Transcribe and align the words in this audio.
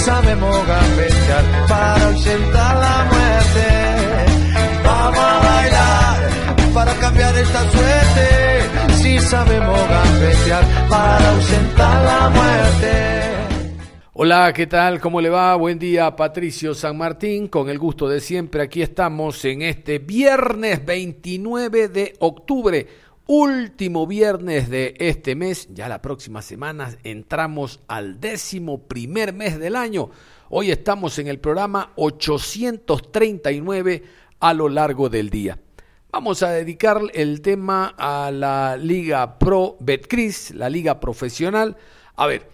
Sabemos 0.00 0.66
gambetear 0.66 1.44
para 1.68 2.06
ausentar 2.06 2.76
la 2.76 3.04
muerte. 3.12 3.66
Vamos 4.84 5.18
a 5.18 5.38
bailar 5.48 6.74
para 6.74 6.94
cambiar 6.94 7.36
esta 7.36 7.70
suerte. 7.70 8.94
Si 8.94 9.18
sabemos 9.18 9.78
gambetear 9.88 10.64
para 10.88 11.30
ausentar 11.30 12.04
la 12.04 12.30
muerte. 12.30 13.30
Hola, 14.12 14.52
¿qué 14.52 14.66
tal? 14.66 15.00
¿Cómo 15.00 15.20
le 15.20 15.30
va? 15.30 15.54
Buen 15.56 15.78
día, 15.78 16.14
Patricio 16.14 16.74
San 16.74 16.96
Martín. 16.98 17.48
Con 17.48 17.70
el 17.70 17.78
gusto 17.78 18.08
de 18.08 18.20
siempre, 18.20 18.62
aquí 18.62 18.82
estamos 18.82 19.44
en 19.44 19.62
este 19.62 19.98
viernes 19.98 20.84
29 20.84 21.88
de 21.88 22.14
octubre 22.20 22.86
último 23.30 24.06
viernes 24.08 24.68
de 24.70 24.96
este 24.98 25.36
mes. 25.36 25.68
Ya 25.72 25.88
la 25.88 26.02
próxima 26.02 26.42
semana 26.42 26.96
entramos 27.04 27.78
al 27.86 28.18
décimo 28.18 28.88
primer 28.88 29.32
mes 29.32 29.60
del 29.60 29.76
año. 29.76 30.10
Hoy 30.48 30.72
estamos 30.72 31.16
en 31.20 31.28
el 31.28 31.38
programa 31.38 31.92
839 31.94 34.02
a 34.40 34.52
lo 34.52 34.68
largo 34.68 35.08
del 35.08 35.30
día. 35.30 35.60
Vamos 36.10 36.42
a 36.42 36.50
dedicar 36.50 37.00
el 37.14 37.40
tema 37.40 37.94
a 37.96 38.32
la 38.32 38.76
Liga 38.76 39.38
Pro 39.38 39.76
Betcris, 39.78 40.50
la 40.50 40.68
liga 40.68 40.98
profesional. 40.98 41.76
A 42.16 42.26
ver, 42.26 42.48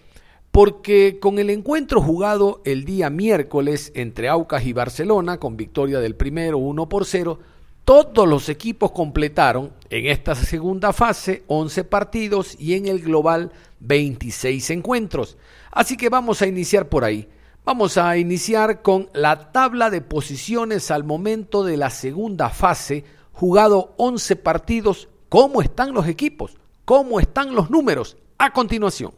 porque 0.50 1.18
con 1.18 1.38
el 1.38 1.48
encuentro 1.48 2.02
jugado 2.02 2.60
el 2.66 2.84
día 2.84 3.08
miércoles 3.08 3.92
entre 3.94 4.28
Aucas 4.28 4.66
y 4.66 4.74
Barcelona, 4.74 5.38
con 5.38 5.56
victoria 5.56 6.00
del 6.00 6.16
primero 6.16 6.58
1 6.58 6.86
por 6.86 7.06
0, 7.06 7.38
todos 7.86 8.26
los 8.26 8.48
equipos 8.48 8.90
completaron 8.90 9.72
en 9.90 10.06
esta 10.06 10.34
segunda 10.34 10.92
fase 10.92 11.44
11 11.46 11.84
partidos 11.84 12.56
y 12.58 12.74
en 12.74 12.86
el 12.86 13.00
global 13.00 13.52
26 13.78 14.70
encuentros. 14.70 15.38
Así 15.70 15.96
que 15.96 16.08
vamos 16.08 16.42
a 16.42 16.48
iniciar 16.48 16.88
por 16.88 17.04
ahí. 17.04 17.28
Vamos 17.64 17.96
a 17.96 18.16
iniciar 18.16 18.82
con 18.82 19.08
la 19.14 19.52
tabla 19.52 19.88
de 19.90 20.00
posiciones 20.00 20.90
al 20.90 21.04
momento 21.04 21.62
de 21.62 21.76
la 21.76 21.90
segunda 21.90 22.50
fase, 22.50 23.04
jugado 23.30 23.94
11 23.98 24.34
partidos. 24.34 25.08
¿Cómo 25.28 25.62
están 25.62 25.94
los 25.94 26.08
equipos? 26.08 26.56
¿Cómo 26.84 27.20
están 27.20 27.54
los 27.54 27.70
números? 27.70 28.16
A 28.36 28.52
continuación. 28.52 29.12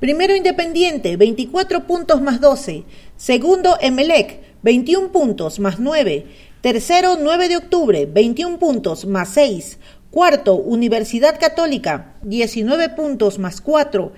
Primero 0.00 0.34
Independiente, 0.34 1.16
24 1.16 1.86
puntos 1.86 2.20
más 2.20 2.40
12. 2.40 2.82
Segundo 3.16 3.76
Emelec, 3.80 4.40
21 4.62 5.12
puntos 5.12 5.60
más 5.60 5.78
9. 5.78 6.49
Tercero, 6.60 7.16
9 7.18 7.48
de 7.48 7.56
octubre, 7.56 8.04
21 8.04 8.58
puntos 8.58 9.06
más 9.06 9.30
6. 9.30 9.78
Cuarto, 10.10 10.56
Universidad 10.56 11.40
Católica, 11.40 12.16
19 12.22 12.90
puntos 12.90 13.38
más 13.38 13.62
4. 13.62 14.12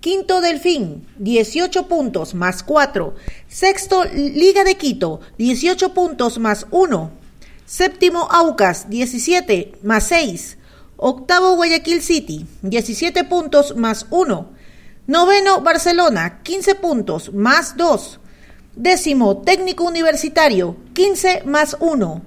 Quinto, 0.00 0.42
Delfín, 0.42 1.06
18 1.18 1.88
puntos 1.88 2.34
más 2.34 2.62
4. 2.62 3.14
Sexto, 3.48 4.04
Liga 4.12 4.62
de 4.64 4.74
Quito, 4.74 5.20
18 5.38 5.94
puntos 5.94 6.38
más 6.38 6.66
1. 6.70 7.10
Séptimo, 7.64 8.28
Aucas, 8.30 8.90
17 8.90 9.72
más 9.82 10.08
6. 10.08 10.58
Octavo, 10.98 11.56
Guayaquil 11.56 12.02
City, 12.02 12.44
17 12.60 13.24
puntos 13.24 13.74
más 13.74 14.06
1. 14.10 14.50
Noveno, 15.06 15.62
Barcelona, 15.62 16.42
15 16.42 16.74
puntos 16.74 17.32
más 17.32 17.78
2. 17.78 18.20
Décimo, 18.76 19.38
técnico 19.38 19.84
universitario, 19.84 20.76
15 20.92 21.44
más 21.46 21.78
1. 21.80 22.22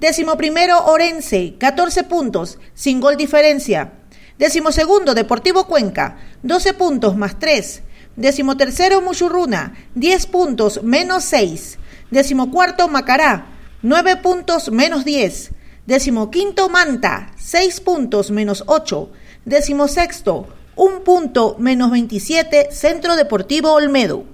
Décimo 0.00 0.36
primero, 0.36 0.84
Orense, 0.84 1.54
14 1.58 2.02
puntos, 2.04 2.58
sin 2.74 3.00
gol 3.00 3.16
diferencia. 3.16 3.94
Décimo 4.38 4.70
segundo, 4.70 5.14
Deportivo 5.14 5.64
Cuenca, 5.66 6.18
12 6.42 6.74
puntos 6.74 7.16
más 7.16 7.38
3. 7.38 7.82
Décimo 8.16 8.58
tercero, 8.58 9.00
Muchurruna, 9.00 9.76
10 9.94 10.26
puntos 10.26 10.82
menos 10.82 11.24
6. 11.24 11.78
Décimo 12.10 12.50
cuarto, 12.50 12.86
Macará, 12.86 13.46
9 13.80 14.18
puntos 14.18 14.70
menos 14.70 15.06
10. 15.06 15.52
Décimo 15.86 16.30
quinto, 16.30 16.68
Manta, 16.68 17.32
6 17.38 17.80
puntos 17.80 18.30
menos 18.30 18.64
8. 18.66 19.10
Décimo 19.46 19.88
sexto, 19.88 20.48
1 20.76 21.02
punto 21.02 21.56
menos 21.58 21.90
27, 21.90 22.68
Centro 22.72 23.16
Deportivo 23.16 23.72
Olmedo. 23.72 24.33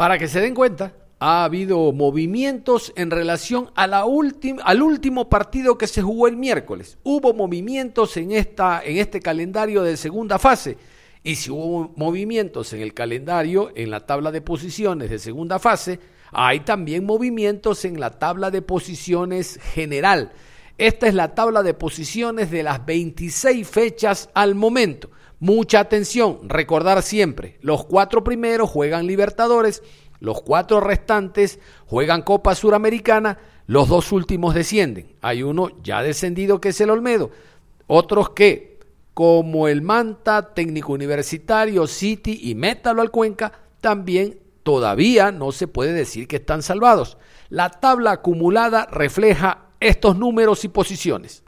Para 0.00 0.16
que 0.16 0.28
se 0.28 0.40
den 0.40 0.54
cuenta, 0.54 0.94
ha 1.18 1.44
habido 1.44 1.92
movimientos 1.92 2.90
en 2.96 3.10
relación 3.10 3.70
al 3.74 4.82
último 4.82 5.28
partido 5.28 5.76
que 5.76 5.86
se 5.86 6.00
jugó 6.00 6.26
el 6.26 6.38
miércoles. 6.38 6.96
Hubo 7.02 7.34
movimientos 7.34 8.16
en, 8.16 8.32
esta, 8.32 8.82
en 8.82 8.96
este 8.96 9.20
calendario 9.20 9.82
de 9.82 9.98
segunda 9.98 10.38
fase. 10.38 10.78
Y 11.22 11.36
si 11.36 11.50
hubo 11.50 11.92
movimientos 11.96 12.72
en 12.72 12.80
el 12.80 12.94
calendario, 12.94 13.72
en 13.74 13.90
la 13.90 14.06
tabla 14.06 14.32
de 14.32 14.40
posiciones 14.40 15.10
de 15.10 15.18
segunda 15.18 15.58
fase, 15.58 16.00
hay 16.32 16.60
también 16.60 17.04
movimientos 17.04 17.84
en 17.84 18.00
la 18.00 18.18
tabla 18.18 18.50
de 18.50 18.62
posiciones 18.62 19.60
general. 19.74 20.32
Esta 20.78 21.08
es 21.08 21.14
la 21.14 21.34
tabla 21.34 21.62
de 21.62 21.74
posiciones 21.74 22.50
de 22.50 22.62
las 22.62 22.86
26 22.86 23.68
fechas 23.68 24.30
al 24.32 24.54
momento. 24.54 25.10
Mucha 25.40 25.80
atención, 25.80 26.50
recordar 26.50 27.02
siempre, 27.02 27.56
los 27.62 27.86
cuatro 27.86 28.22
primeros 28.22 28.68
juegan 28.68 29.06
Libertadores, 29.06 29.82
los 30.18 30.42
cuatro 30.42 30.80
restantes 30.80 31.58
juegan 31.86 32.20
Copa 32.20 32.54
Suramericana, 32.54 33.38
los 33.66 33.88
dos 33.88 34.12
últimos 34.12 34.54
descienden. 34.54 35.14
Hay 35.22 35.42
uno 35.42 35.70
ya 35.82 36.02
descendido 36.02 36.60
que 36.60 36.68
es 36.68 36.80
el 36.82 36.90
Olmedo, 36.90 37.30
otros 37.86 38.30
que, 38.30 38.80
como 39.14 39.66
el 39.66 39.80
Manta, 39.80 40.52
Técnico 40.52 40.92
Universitario, 40.92 41.86
City 41.86 42.38
y 42.42 42.54
Métalo 42.54 43.00
al 43.00 43.10
Cuenca, 43.10 43.50
también 43.80 44.38
todavía 44.62 45.32
no 45.32 45.52
se 45.52 45.66
puede 45.66 45.94
decir 45.94 46.28
que 46.28 46.36
están 46.36 46.62
salvados. 46.62 47.16
La 47.48 47.70
tabla 47.70 48.12
acumulada 48.12 48.86
refleja 48.92 49.70
estos 49.80 50.18
números 50.18 50.64
y 50.66 50.68
posiciones. 50.68 51.42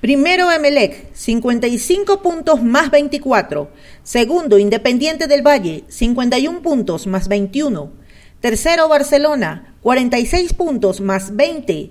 Primero 0.00 0.50
Emelec, 0.50 1.12
55 1.12 2.22
puntos 2.22 2.62
más 2.62 2.90
24. 2.90 3.68
Segundo 4.02 4.58
Independiente 4.58 5.26
del 5.26 5.46
Valle, 5.46 5.84
51 5.88 6.62
puntos 6.62 7.06
más 7.06 7.28
21. 7.28 7.92
Tercero 8.40 8.88
Barcelona, 8.88 9.76
46 9.82 10.54
puntos 10.54 11.02
más 11.02 11.36
20. 11.36 11.90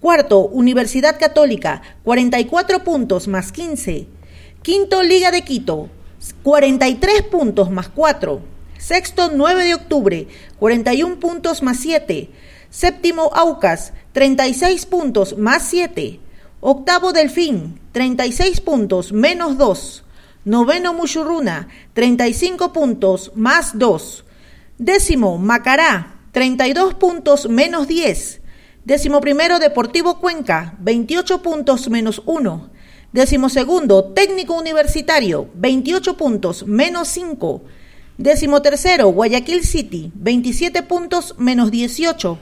Cuarto 0.00 0.40
Universidad 0.46 1.20
Católica, 1.20 1.82
44 2.02 2.82
puntos 2.82 3.28
más 3.28 3.52
15. 3.52 4.06
Quinto 4.62 5.02
Liga 5.02 5.30
de 5.30 5.42
Quito, 5.42 5.90
43 6.42 7.24
puntos 7.24 7.70
más 7.70 7.90
4. 7.90 8.40
Sexto 8.78 9.32
9 9.34 9.64
de 9.64 9.74
octubre, 9.74 10.28
41 10.58 11.20
puntos 11.20 11.62
más 11.62 11.76
7. 11.76 12.30
Séptimo 12.70 13.30
Aucas, 13.34 13.92
36 14.14 14.86
puntos 14.86 15.36
más 15.36 15.62
7. 15.64 16.20
Octavo 16.62 17.14
Delfín, 17.14 17.80
36 17.92 18.60
puntos 18.60 19.12
menos 19.14 19.56
2. 19.56 20.04
Noveno 20.44 20.92
Muchurruna, 20.92 21.68
35 21.94 22.74
puntos 22.74 23.32
más 23.34 23.78
2. 23.78 24.24
Décimo 24.76 25.38
Macará, 25.38 26.16
32 26.32 26.94
puntos 26.96 27.48
menos 27.48 27.88
10. 27.88 28.42
Décimo 28.84 29.20
Deportivo 29.20 30.20
Cuenca, 30.20 30.76
28 30.80 31.40
puntos 31.40 31.88
menos 31.88 32.20
1. 32.26 32.70
Décimo 33.14 33.48
segundo 33.48 34.12
Técnico 34.12 34.52
Universitario, 34.52 35.48
28 35.54 36.18
puntos 36.18 36.66
menos 36.66 37.08
5. 37.08 37.62
Décimo 38.18 38.60
tercero 38.60 39.08
Guayaquil 39.08 39.64
City, 39.64 40.12
27 40.14 40.82
puntos 40.82 41.36
menos 41.38 41.70
18. 41.70 42.38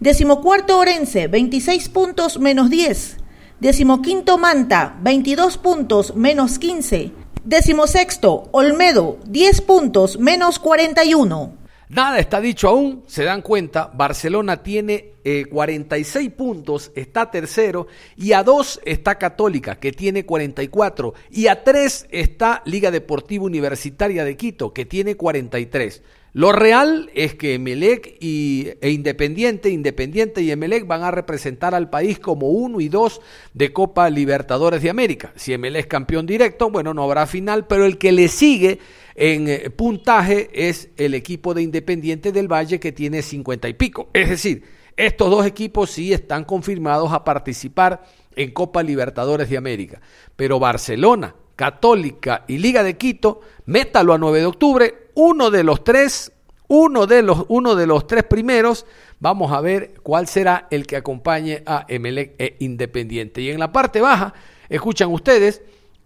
Décimo 0.00 0.42
cuarto 0.42 0.78
Orense, 0.80 1.28
26 1.28 1.88
puntos 1.90 2.40
menos 2.40 2.70
10. 2.70 3.18
Decimoquinto 3.60 4.36
Manta, 4.36 4.98
22 5.00 5.56
puntos 5.56 6.14
menos 6.14 6.58
15. 6.58 7.10
Decimosexto 7.42 8.50
Olmedo, 8.52 9.18
10 9.24 9.62
puntos 9.62 10.18
menos 10.18 10.58
41. 10.58 11.54
Nada 11.88 12.18
está 12.18 12.42
dicho 12.42 12.68
aún, 12.68 13.04
se 13.06 13.24
dan 13.24 13.40
cuenta, 13.40 13.86
Barcelona 13.94 14.62
tiene 14.62 15.14
46 15.48 16.26
eh, 16.26 16.30
puntos, 16.30 16.92
está 16.96 17.30
tercero, 17.30 17.86
y 18.14 18.32
a 18.32 18.42
dos 18.42 18.78
está 18.84 19.16
Católica, 19.16 19.76
que 19.76 19.92
tiene 19.92 20.26
44, 20.26 21.14
y 21.30 21.46
a 21.46 21.64
tres 21.64 22.06
está 22.10 22.60
Liga 22.66 22.90
Deportiva 22.90 23.44
Universitaria 23.44 24.24
de 24.24 24.36
Quito, 24.36 24.74
que 24.74 24.84
tiene 24.84 25.16
43. 25.16 26.02
Lo 26.36 26.52
real 26.52 27.10
es 27.14 27.34
que 27.34 27.54
Emelec 27.54 28.18
e 28.20 28.90
Independiente, 28.90 29.70
Independiente 29.70 30.42
y 30.42 30.50
Emelec 30.50 30.86
van 30.86 31.02
a 31.02 31.10
representar 31.10 31.74
al 31.74 31.88
país 31.88 32.18
como 32.18 32.50
uno 32.50 32.78
y 32.82 32.90
dos 32.90 33.22
de 33.54 33.72
Copa 33.72 34.10
Libertadores 34.10 34.82
de 34.82 34.90
América. 34.90 35.32
Si 35.34 35.54
Emelec 35.54 35.80
es 35.80 35.86
campeón 35.86 36.26
directo, 36.26 36.68
bueno, 36.68 36.92
no 36.92 37.04
habrá 37.04 37.26
final, 37.26 37.66
pero 37.66 37.86
el 37.86 37.96
que 37.96 38.12
le 38.12 38.28
sigue 38.28 38.80
en 39.14 39.48
eh, 39.48 39.70
puntaje 39.70 40.50
es 40.52 40.90
el 40.98 41.14
equipo 41.14 41.54
de 41.54 41.62
Independiente 41.62 42.32
del 42.32 42.52
Valle 42.52 42.78
que 42.78 42.92
tiene 42.92 43.22
50 43.22 43.70
y 43.70 43.72
pico. 43.72 44.10
Es 44.12 44.28
decir, 44.28 44.62
estos 44.94 45.30
dos 45.30 45.46
equipos 45.46 45.90
sí 45.90 46.12
están 46.12 46.44
confirmados 46.44 47.14
a 47.14 47.24
participar 47.24 48.04
en 48.34 48.50
Copa 48.50 48.82
Libertadores 48.82 49.48
de 49.48 49.56
América. 49.56 50.02
Pero 50.36 50.58
Barcelona, 50.58 51.34
Católica 51.56 52.44
y 52.46 52.58
Liga 52.58 52.82
de 52.82 52.96
Quito, 52.96 53.40
métalo 53.64 54.12
a 54.12 54.18
9 54.18 54.40
de 54.40 54.46
octubre, 54.46 54.94
uno 55.14 55.50
de 55.50 55.64
los 55.64 55.82
tres, 55.82 56.30
uno 56.68 57.06
de 57.06 57.22
los, 57.22 57.46
uno 57.48 57.74
de 57.74 57.86
los 57.86 58.06
tres 58.06 58.24
primeros, 58.24 58.86
vamos 59.18 59.50
a 59.52 59.60
ver 59.60 59.94
cuál 60.02 60.28
será 60.28 60.68
el 60.70 60.86
que 60.86 60.96
acompañe 60.96 61.62
a 61.64 61.86
Emelec 61.88 62.34
e 62.38 62.56
Independiente. 62.60 63.40
Y 63.40 63.50
en 63.50 63.58
la 63.58 63.72
parte 63.72 64.00
baja, 64.00 64.34
escuchan 64.68 65.10
ustedes, 65.10 65.62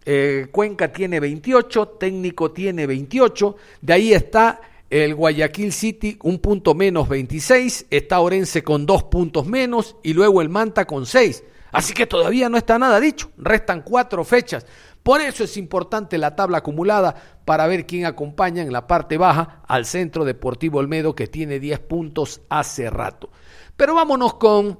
eh, 0.06 0.47
Cuenca 0.52 0.93
tiene 0.93 1.20
28, 1.20 1.88
Técnico 1.99 2.52
tiene 2.52 2.87
28, 2.87 3.56
de 3.82 3.93
ahí 3.93 4.12
está 4.12 4.61
el 4.88 5.14
Guayaquil 5.14 5.73
City 5.73 6.19
un 6.23 6.38
punto 6.38 6.75
menos 6.75 7.08
26, 7.08 7.87
está 7.91 8.20
Orense 8.20 8.62
con 8.62 8.87
dos 8.87 9.05
puntos 9.05 9.47
menos 9.47 9.97
y 10.02 10.12
luego 10.14 10.43
el 10.43 10.49
Manta 10.49 10.85
con 10.85 11.06
seis. 11.06 11.44
Así 11.73 11.94
que 11.94 12.06
todavía 12.06 12.49
no 12.49 12.56
está 12.56 12.79
nada 12.79 12.99
dicho, 12.99 13.31
restan 13.38 13.82
cuatro 13.82 14.25
fechas. 14.25 14.67
Por 15.02 15.20
eso 15.20 15.44
es 15.44 15.56
importante 15.56 16.19
la 16.19 16.37
tabla 16.37 16.58
acumulada 16.58 17.14
para 17.44 17.67
ver 17.67 17.87
quién 17.87 18.05
acompaña 18.05 18.62
en 18.62 18.73
la 18.73 18.87
parte 18.87 19.17
baja 19.17 19.62
al 19.67 19.87
Centro 19.87 20.25
Deportivo 20.25 20.79
Olmedo 20.79 21.14
que 21.14 21.26
tiene 21.26 21.58
10 21.58 21.81
puntos 21.81 22.43
hace 22.49 22.91
rato. 22.91 23.31
Pero 23.76 23.94
vámonos 23.94 24.35
con 24.35 24.79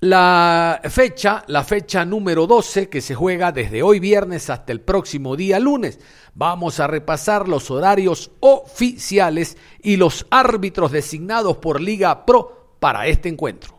la 0.00 0.80
fecha, 0.90 1.44
la 1.46 1.62
fecha 1.64 2.04
número 2.04 2.46
12 2.46 2.88
que 2.88 3.00
se 3.00 3.14
juega 3.14 3.52
desde 3.52 3.82
hoy 3.82 4.00
viernes 4.00 4.50
hasta 4.50 4.72
el 4.72 4.80
próximo 4.80 5.36
día 5.36 5.58
lunes. 5.58 5.98
Vamos 6.34 6.80
a 6.80 6.86
repasar 6.86 7.48
los 7.48 7.70
horarios 7.70 8.30
oficiales 8.40 9.56
y 9.82 9.96
los 9.96 10.26
árbitros 10.30 10.92
designados 10.92 11.58
por 11.58 11.80
Liga 11.80 12.26
Pro 12.26 12.76
para 12.80 13.06
este 13.06 13.28
encuentro. 13.28 13.73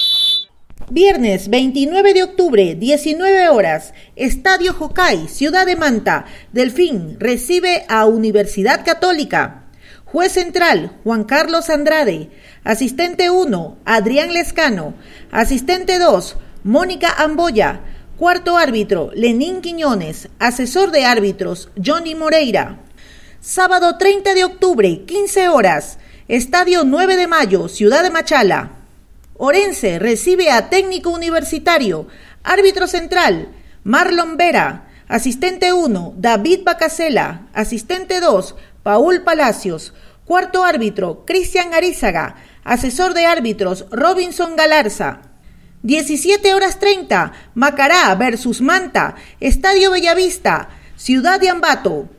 Viernes 0.92 1.50
29 1.50 2.14
de 2.14 2.22
octubre, 2.22 2.76
19 2.76 3.50
horas, 3.50 3.96
Estadio 4.16 4.72
Jocay, 4.72 5.28
Ciudad 5.28 5.66
de 5.66 5.76
Manta. 5.76 6.26
Delfín 6.52 7.20
recibe 7.20 7.86
a 7.90 8.06
Universidad 8.06 8.86
Católica. 8.86 9.64
Juez 10.06 10.34
central, 10.34 10.96
Juan 11.04 11.24
Carlos 11.24 11.72
Andrade. 11.72 12.30
Asistente 12.64 13.32
1, 13.32 13.80
Adrián 13.84 14.32
Lescano. 14.32 14.94
Asistente 15.32 15.98
2, 15.98 16.38
Mónica 16.64 17.16
Amboya. 17.18 17.82
Cuarto 18.20 18.56
árbitro, 18.56 19.10
Lenín 19.16 19.62
Quiñones. 19.62 20.30
Asesor 20.38 20.92
de 20.92 21.06
árbitros, 21.06 21.70
Johnny 21.84 22.14
Moreira. 22.14 22.78
Sábado 23.42 23.98
30 23.98 24.36
de 24.36 24.44
octubre, 24.44 25.04
15 25.08 25.50
horas. 25.50 25.98
Estadio 26.28 26.84
9 26.84 27.16
de 27.16 27.26
mayo, 27.26 27.70
Ciudad 27.70 28.04
de 28.04 28.12
Machala. 28.12 28.75
Orense 29.38 30.00
recibe 30.00 30.50
a 30.50 30.70
técnico 30.70 31.10
universitario. 31.10 32.08
Árbitro 32.44 32.88
central, 32.88 33.50
Marlon 33.84 34.38
Vera. 34.38 34.88
Asistente 35.08 35.74
1, 35.74 36.16
David 36.18 36.64
Bacasela. 36.64 37.48
Asistente 37.54 38.20
2, 38.22 38.56
Paul 38.82 39.22
Palacios. 39.24 39.94
Cuarto 40.24 40.64
árbitro, 40.64 41.26
Cristian 41.26 41.74
Arízaga. 41.74 42.38
Asesor 42.64 43.14
de 43.14 43.26
árbitros, 43.26 43.86
Robinson 43.92 44.56
Galarza. 44.56 45.22
17 45.84 46.54
horas 46.56 46.80
30, 46.80 47.32
Macará 47.54 48.16
versus 48.16 48.60
Manta, 48.62 49.16
Estadio 49.40 49.92
Bellavista, 49.92 50.70
Ciudad 50.96 51.40
de 51.40 51.50
Ambato. 51.50 52.10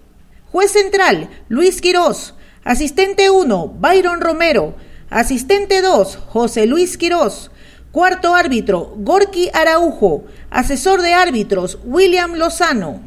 Juez 0.53 0.71
central, 0.71 1.31
Luis 1.49 1.81
Quirós. 1.81 2.35
Asistente 2.63 3.31
1, 3.31 3.69
Byron 3.81 4.21
Romero. 4.21 4.77
Asistente 5.11 5.83
2, 5.83 6.17
José 6.17 6.67
Luis 6.67 6.97
Quirós. 6.97 7.53
Cuarto 7.93 8.35
árbitro, 8.35 8.93
Gorky 8.97 9.49
Araujo. 9.53 10.25
Asesor 10.51 11.01
de 11.01 11.15
árbitros, 11.15 11.79
William 11.85 12.35
Lozano. 12.35 13.03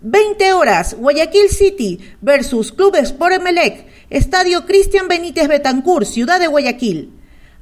20 0.00 0.52
horas, 0.52 0.94
Guayaquil 0.98 1.48
City 1.48 2.00
versus 2.20 2.72
Club 2.72 2.96
Sport 2.96 3.34
Emelec. 3.34 3.86
Estadio 4.10 4.66
Cristian 4.66 5.06
Benítez 5.06 5.46
Betancourt, 5.46 6.06
Ciudad 6.06 6.40
de 6.40 6.48
Guayaquil. 6.48 7.12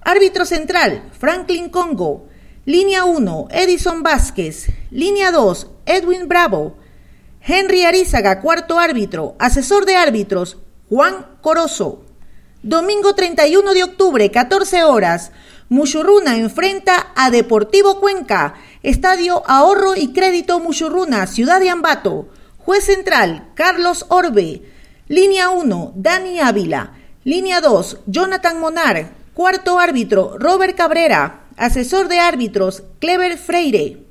Árbitro 0.00 0.46
central, 0.46 1.02
Franklin 1.18 1.68
Congo. 1.68 2.26
Línea 2.64 3.04
1, 3.04 3.48
Edison 3.50 4.02
Vázquez. 4.02 4.68
Línea 4.90 5.30
2, 5.30 5.66
Edwin 5.84 6.26
Bravo. 6.26 6.78
Henry 7.42 7.84
Arizaga, 7.84 8.40
cuarto 8.40 8.78
árbitro. 8.78 9.36
Asesor 9.38 9.84
de 9.84 9.96
árbitros, 9.96 10.56
Juan 10.88 11.26
Corozo. 11.42 12.03
Domingo 12.64 13.14
31 13.14 13.74
de 13.74 13.84
octubre, 13.84 14.30
14 14.30 14.84
horas. 14.84 15.32
Muchurruna 15.68 16.38
enfrenta 16.38 17.12
a 17.14 17.30
Deportivo 17.30 18.00
Cuenca. 18.00 18.54
Estadio 18.82 19.42
Ahorro 19.46 19.94
y 19.94 20.14
Crédito 20.14 20.60
Muchurruna, 20.60 21.26
Ciudad 21.26 21.60
de 21.60 21.68
Ambato. 21.68 22.30
Juez 22.56 22.86
central, 22.86 23.50
Carlos 23.54 24.06
Orbe. 24.08 24.62
Línea 25.08 25.50
1, 25.50 25.92
Dani 25.94 26.40
Ávila. 26.40 26.94
Línea 27.22 27.60
2, 27.60 27.98
Jonathan 28.06 28.58
Monar. 28.58 29.10
Cuarto 29.34 29.78
árbitro, 29.78 30.38
Robert 30.38 30.74
Cabrera. 30.74 31.44
Asesor 31.58 32.08
de 32.08 32.20
árbitros, 32.20 32.84
Clever 32.98 33.36
Freire. 33.36 34.06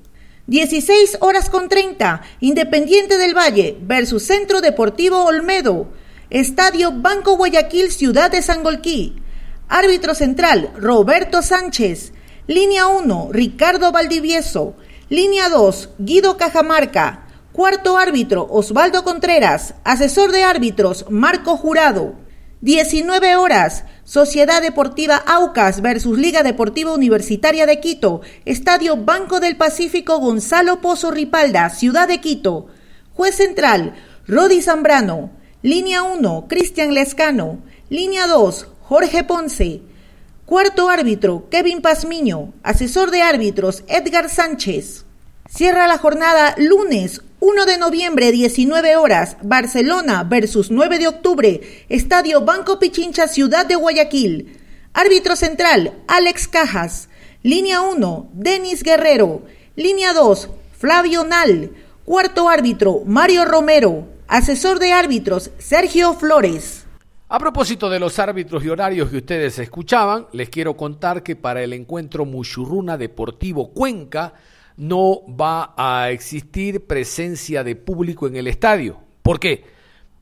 16 0.45 1.17
horas 1.21 1.49
con 1.49 1.69
30, 1.69 2.21
Independiente 2.39 3.17
del 3.17 3.35
Valle 3.35 3.79
versus 3.81 4.21
Centro 4.21 4.61
Deportivo 4.61 5.23
Olmedo. 5.23 5.87
Estadio 6.33 6.91
Banco 6.91 7.37
Guayaquil, 7.37 7.91
Ciudad 7.91 8.31
de 8.31 8.41
Sangolquí. 8.41 9.21
Árbitro 9.69 10.15
central, 10.15 10.71
Roberto 10.75 11.43
Sánchez. 11.43 12.11
Línea 12.47 12.87
1, 12.87 13.29
Ricardo 13.31 13.91
Valdivieso. 13.91 14.73
Línea 15.09 15.47
2, 15.49 15.89
Guido 15.99 16.35
Cajamarca. 16.35 17.27
Cuarto 17.51 17.99
árbitro, 17.99 18.47
Osvaldo 18.49 19.03
Contreras. 19.03 19.75
Asesor 19.83 20.31
de 20.31 20.43
árbitros, 20.43 21.05
Marco 21.07 21.55
Jurado. 21.55 22.15
19 22.61 23.35
horas, 23.35 23.83
Sociedad 24.03 24.59
Deportiva 24.59 25.17
Aucas 25.17 25.81
versus 25.81 26.17
Liga 26.17 26.41
Deportiva 26.41 26.95
Universitaria 26.95 27.67
de 27.67 27.79
Quito. 27.79 28.21
Estadio 28.45 28.97
Banco 28.97 29.39
del 29.39 29.55
Pacífico 29.55 30.17
Gonzalo 30.17 30.81
Pozo 30.81 31.11
Ripalda, 31.11 31.69
Ciudad 31.69 32.07
de 32.07 32.21
Quito. 32.21 32.69
Juez 33.13 33.35
central, 33.35 33.93
Rodi 34.27 34.63
Zambrano. 34.63 35.42
Línea 35.63 36.03
1, 36.03 36.47
Cristian 36.49 36.93
Lescano. 36.93 37.59
Línea 37.87 38.27
2, 38.27 38.67
Jorge 38.81 39.23
Ponce. 39.23 39.79
Cuarto 40.45 40.89
árbitro, 40.89 41.47
Kevin 41.49 41.81
Pazmiño. 41.81 42.51
Asesor 42.63 43.11
de 43.11 43.21
árbitros, 43.21 43.85
Edgar 43.87 44.29
Sánchez. 44.29 45.05
Cierra 45.49 45.87
la 45.87 45.97
jornada 45.97 46.53
lunes 46.57 47.21
1 47.39 47.65
de 47.65 47.77
noviembre, 47.77 48.33
19 48.33 48.97
horas, 48.97 49.37
Barcelona 49.41 50.25
versus 50.25 50.69
9 50.69 50.99
de 50.99 51.07
octubre, 51.07 51.61
Estadio 51.87 52.41
Banco 52.41 52.77
Pichincha, 52.77 53.29
Ciudad 53.29 53.65
de 53.65 53.75
Guayaquil. 53.75 54.59
Árbitro 54.91 55.37
central, 55.37 55.93
Alex 56.09 56.49
Cajas. 56.49 57.07
Línea 57.41 57.79
1, 57.79 58.31
Denis 58.33 58.83
Guerrero. 58.83 59.43
Línea 59.77 60.11
2, 60.11 60.49
Flavio 60.77 61.23
Nal. 61.23 61.71
Cuarto 62.03 62.49
árbitro, 62.49 63.03
Mario 63.05 63.45
Romero. 63.45 64.11
Asesor 64.27 64.79
de 64.79 64.93
árbitros, 64.93 65.51
Sergio 65.57 66.13
Flores. 66.13 66.85
A 67.29 67.39
propósito 67.39 67.89
de 67.89 67.99
los 67.99 68.19
árbitros 68.19 68.63
y 68.63 68.69
horarios 68.69 69.09
que 69.09 69.17
ustedes 69.17 69.59
escuchaban, 69.59 70.27
les 70.31 70.49
quiero 70.49 70.75
contar 70.77 71.23
que 71.23 71.35
para 71.35 71.63
el 71.63 71.73
encuentro 71.73 72.25
Muchurruna 72.25 72.97
Deportivo 72.97 73.71
Cuenca, 73.71 74.33
no 74.77 75.21
va 75.27 75.73
a 75.77 76.09
existir 76.11 76.85
presencia 76.87 77.63
de 77.63 77.75
público 77.75 78.27
en 78.27 78.35
el 78.35 78.47
estadio. 78.47 78.97
¿Por 79.21 79.39
qué? 79.39 79.65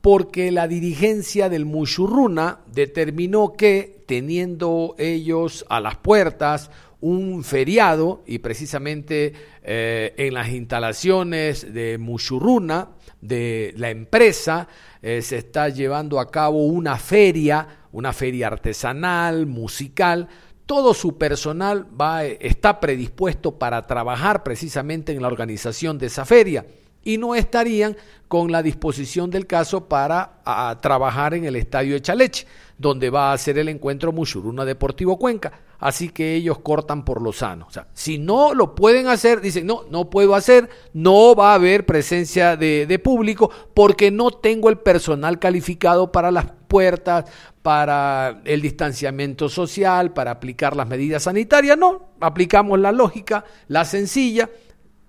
Porque 0.00 0.50
la 0.50 0.68
dirigencia 0.68 1.48
del 1.48 1.64
Mushurruna 1.64 2.60
determinó 2.72 3.52
que, 3.52 4.04
teniendo 4.06 4.94
ellos 4.98 5.64
a 5.68 5.80
las 5.80 5.96
puertas 5.96 6.70
un 7.00 7.42
feriado, 7.44 8.22
y 8.26 8.38
precisamente 8.38 9.32
eh, 9.62 10.14
en 10.16 10.34
las 10.34 10.48
instalaciones 10.50 11.72
de 11.72 11.98
Mushurruna, 11.98 12.90
de 13.22 13.72
la 13.78 13.88
empresa, 13.88 14.68
eh, 15.00 15.22
se 15.22 15.38
está 15.38 15.70
llevando 15.70 16.20
a 16.20 16.30
cabo 16.30 16.66
una 16.66 16.98
feria 16.98 17.78
una 17.92 18.12
feria 18.12 18.46
artesanal, 18.48 19.46
musical, 19.46 20.28
todo 20.66 20.94
su 20.94 21.18
personal 21.18 21.86
va, 21.98 22.24
está 22.24 22.80
predispuesto 22.80 23.58
para 23.58 23.86
trabajar 23.86 24.42
precisamente 24.42 25.12
en 25.12 25.20
la 25.20 25.28
organización 25.28 25.98
de 25.98 26.06
esa 26.06 26.24
feria 26.24 26.64
y 27.04 27.18
no 27.18 27.34
estarían 27.34 27.96
con 28.28 28.50
la 28.50 28.62
disposición 28.62 29.30
del 29.30 29.46
caso 29.46 29.88
para 29.88 30.40
trabajar 30.80 31.34
en 31.34 31.44
el 31.44 31.56
estadio 31.56 31.94
de 31.94 32.02
Chaleche, 32.02 32.46
donde 32.78 33.10
va 33.10 33.32
a 33.32 33.38
ser 33.38 33.58
el 33.58 33.68
encuentro 33.68 34.12
Mushuruna 34.12 34.64
Deportivo 34.64 35.18
Cuenca. 35.18 35.52
Así 35.78 36.10
que 36.10 36.36
ellos 36.36 36.60
cortan 36.60 37.04
por 37.04 37.20
lo 37.20 37.32
sano. 37.32 37.66
O 37.68 37.70
sea, 37.72 37.88
si 37.92 38.16
no 38.16 38.54
lo 38.54 38.74
pueden 38.74 39.08
hacer, 39.08 39.40
dicen, 39.40 39.66
no, 39.66 39.82
no 39.90 40.08
puedo 40.08 40.36
hacer, 40.36 40.70
no 40.92 41.34
va 41.34 41.52
a 41.52 41.56
haber 41.56 41.84
presencia 41.84 42.56
de, 42.56 42.86
de 42.86 42.98
público 43.00 43.50
porque 43.74 44.12
no 44.12 44.30
tengo 44.30 44.68
el 44.68 44.78
personal 44.78 45.40
calificado 45.40 46.12
para 46.12 46.30
las 46.30 46.46
puertas, 46.68 47.24
para 47.62 48.40
el 48.44 48.62
distanciamiento 48.62 49.48
social, 49.48 50.12
para 50.12 50.30
aplicar 50.30 50.76
las 50.76 50.88
medidas 50.88 51.24
sanitarias. 51.24 51.76
No, 51.76 52.12
aplicamos 52.20 52.78
la 52.78 52.92
lógica, 52.92 53.44
la 53.66 53.84
sencilla 53.84 54.48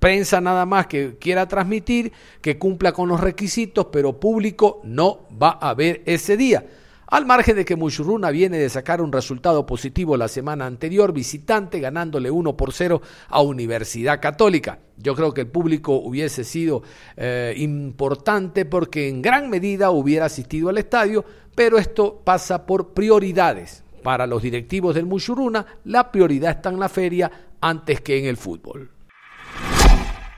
prensa 0.03 0.41
nada 0.41 0.65
más 0.65 0.87
que 0.87 1.15
quiera 1.17 1.47
transmitir, 1.47 2.11
que 2.41 2.57
cumpla 2.57 2.91
con 2.91 3.07
los 3.07 3.21
requisitos, 3.21 3.85
pero 3.85 4.19
público 4.19 4.81
no 4.83 5.29
va 5.41 5.57
a 5.61 5.69
haber 5.69 6.01
ese 6.05 6.35
día. 6.35 6.65
Al 7.07 7.25
margen 7.25 7.55
de 7.55 7.63
que 7.63 7.77
Mushuruna 7.77 8.29
viene 8.29 8.57
de 8.57 8.67
sacar 8.67 9.01
un 9.01 9.13
resultado 9.13 9.65
positivo 9.65 10.17
la 10.17 10.27
semana 10.27 10.65
anterior, 10.65 11.13
visitante, 11.13 11.79
ganándole 11.79 12.29
1 12.29 12.57
por 12.57 12.73
0 12.73 13.01
a 13.29 13.41
Universidad 13.41 14.19
Católica. 14.19 14.79
Yo 14.97 15.15
creo 15.15 15.33
que 15.33 15.39
el 15.39 15.47
público 15.47 15.93
hubiese 15.93 16.43
sido 16.43 16.83
eh, 17.15 17.53
importante 17.55 18.65
porque 18.65 19.07
en 19.07 19.21
gran 19.21 19.49
medida 19.49 19.91
hubiera 19.91 20.25
asistido 20.25 20.67
al 20.67 20.79
estadio, 20.79 21.23
pero 21.55 21.77
esto 21.77 22.19
pasa 22.25 22.65
por 22.65 22.93
prioridades. 22.93 23.85
Para 24.03 24.27
los 24.27 24.43
directivos 24.43 24.95
del 24.95 25.05
Mushuruna, 25.05 25.65
la 25.85 26.11
prioridad 26.11 26.57
está 26.57 26.67
en 26.67 26.79
la 26.81 26.89
feria 26.89 27.31
antes 27.61 28.01
que 28.01 28.19
en 28.19 28.25
el 28.25 28.35
fútbol. 28.35 28.92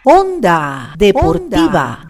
Onda 0.08 0.94
Deportiva. 0.96 2.08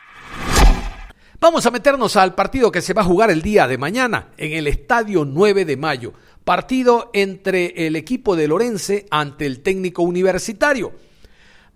Vamos 1.39 1.65
a 1.65 1.71
meternos 1.71 2.17
al 2.17 2.35
partido 2.35 2.69
que 2.69 2.81
se 2.81 2.93
va 2.93 3.03
a 3.03 3.05
jugar 3.05 3.31
el 3.31 3.41
día 3.41 3.69
de 3.69 3.77
mañana 3.77 4.31
en 4.35 4.51
el 4.51 4.67
Estadio 4.67 5.23
9 5.23 5.63
de 5.63 5.77
Mayo. 5.77 6.11
Partido 6.43 7.09
entre 7.13 7.87
el 7.87 7.95
equipo 7.95 8.35
de 8.35 8.49
Lorense 8.49 9.05
ante 9.11 9.45
el 9.45 9.61
técnico 9.61 10.03
universitario. 10.03 10.91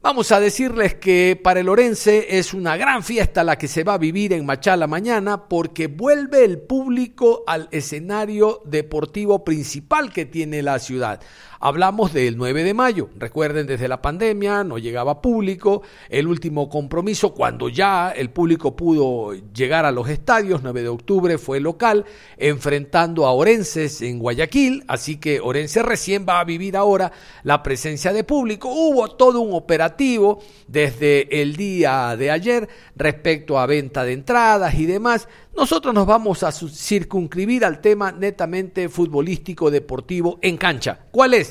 Vamos 0.02 0.32
a 0.34 0.42
decirles 0.42 0.96
que 0.96 1.40
para 1.42 1.60
el 1.62 1.68
Orense 1.68 2.38
es 2.38 2.54
una 2.54 2.76
gran 2.78 3.04
fiesta 3.04 3.44
la 3.44 3.58
que 3.58 3.68
se 3.68 3.84
va 3.86 3.96
a 3.96 3.98
vivir 3.98 4.32
en 4.32 4.46
Machala 4.46 4.88
mañana 4.88 5.50
porque 5.50 5.88
vuelve 5.88 6.46
el 6.46 6.58
público 6.60 7.44
al 7.48 7.68
escenario 7.72 8.62
deportivo 8.66 9.44
principal 9.44 10.12
que 10.12 10.26
tiene 10.26 10.64
la 10.64 10.80
ciudad. 10.80 11.22
Hablamos 11.62 12.14
del 12.14 12.38
9 12.38 12.64
de 12.64 12.74
mayo. 12.74 13.10
Recuerden, 13.18 13.68
desde 13.68 13.90
la 13.90 14.02
pandemia 14.02 14.64
no 14.64 14.78
llegaba 14.78 15.22
público. 15.22 15.82
El 16.08 16.28
último 16.28 16.70
compromiso, 16.70 17.34
cuando 17.34 17.68
ya 17.68 18.12
el 18.12 18.30
público 18.30 18.78
pudo 18.78 19.34
llegar 19.54 19.84
a 19.84 19.92
los 19.92 20.08
estadios, 20.08 20.64
9 20.64 20.84
de 20.84 20.88
octubre 20.88 21.38
fue 21.38 21.60
local, 21.60 22.06
enfrentando 22.38 23.26
a 23.26 23.34
Orenses 23.34 24.02
en 24.02 24.20
Guayaquil. 24.20 24.86
Así 24.88 25.18
que 25.18 25.42
Orense 25.42 25.84
recién 25.84 26.26
va 26.28 26.40
a 26.40 26.46
vivir 26.46 26.78
ahora 26.78 27.12
la 27.44 27.62
presencia 27.62 28.14
de 28.14 28.24
público. 28.24 28.70
Hubo 28.70 29.10
todo 29.10 29.42
un 29.42 29.54
operativo 29.54 30.40
desde 30.66 31.42
el 31.42 31.58
día 31.58 32.16
de 32.16 32.32
ayer 32.32 32.70
respecto 32.96 33.60
a 33.60 33.66
venta 33.66 34.06
de 34.06 34.14
entradas 34.14 34.76
y 34.76 34.86
demás. 34.86 35.28
Nosotros 35.58 35.94
nos 35.94 36.08
vamos 36.08 36.44
a 36.44 36.54
circunscribir 36.54 37.66
al 37.66 37.82
tema 37.82 38.14
netamente 38.14 38.88
futbolístico 38.88 39.70
deportivo 39.70 40.40
en 40.42 40.56
cancha. 40.56 41.00
¿Cuál 41.12 41.34
es? 41.34 41.49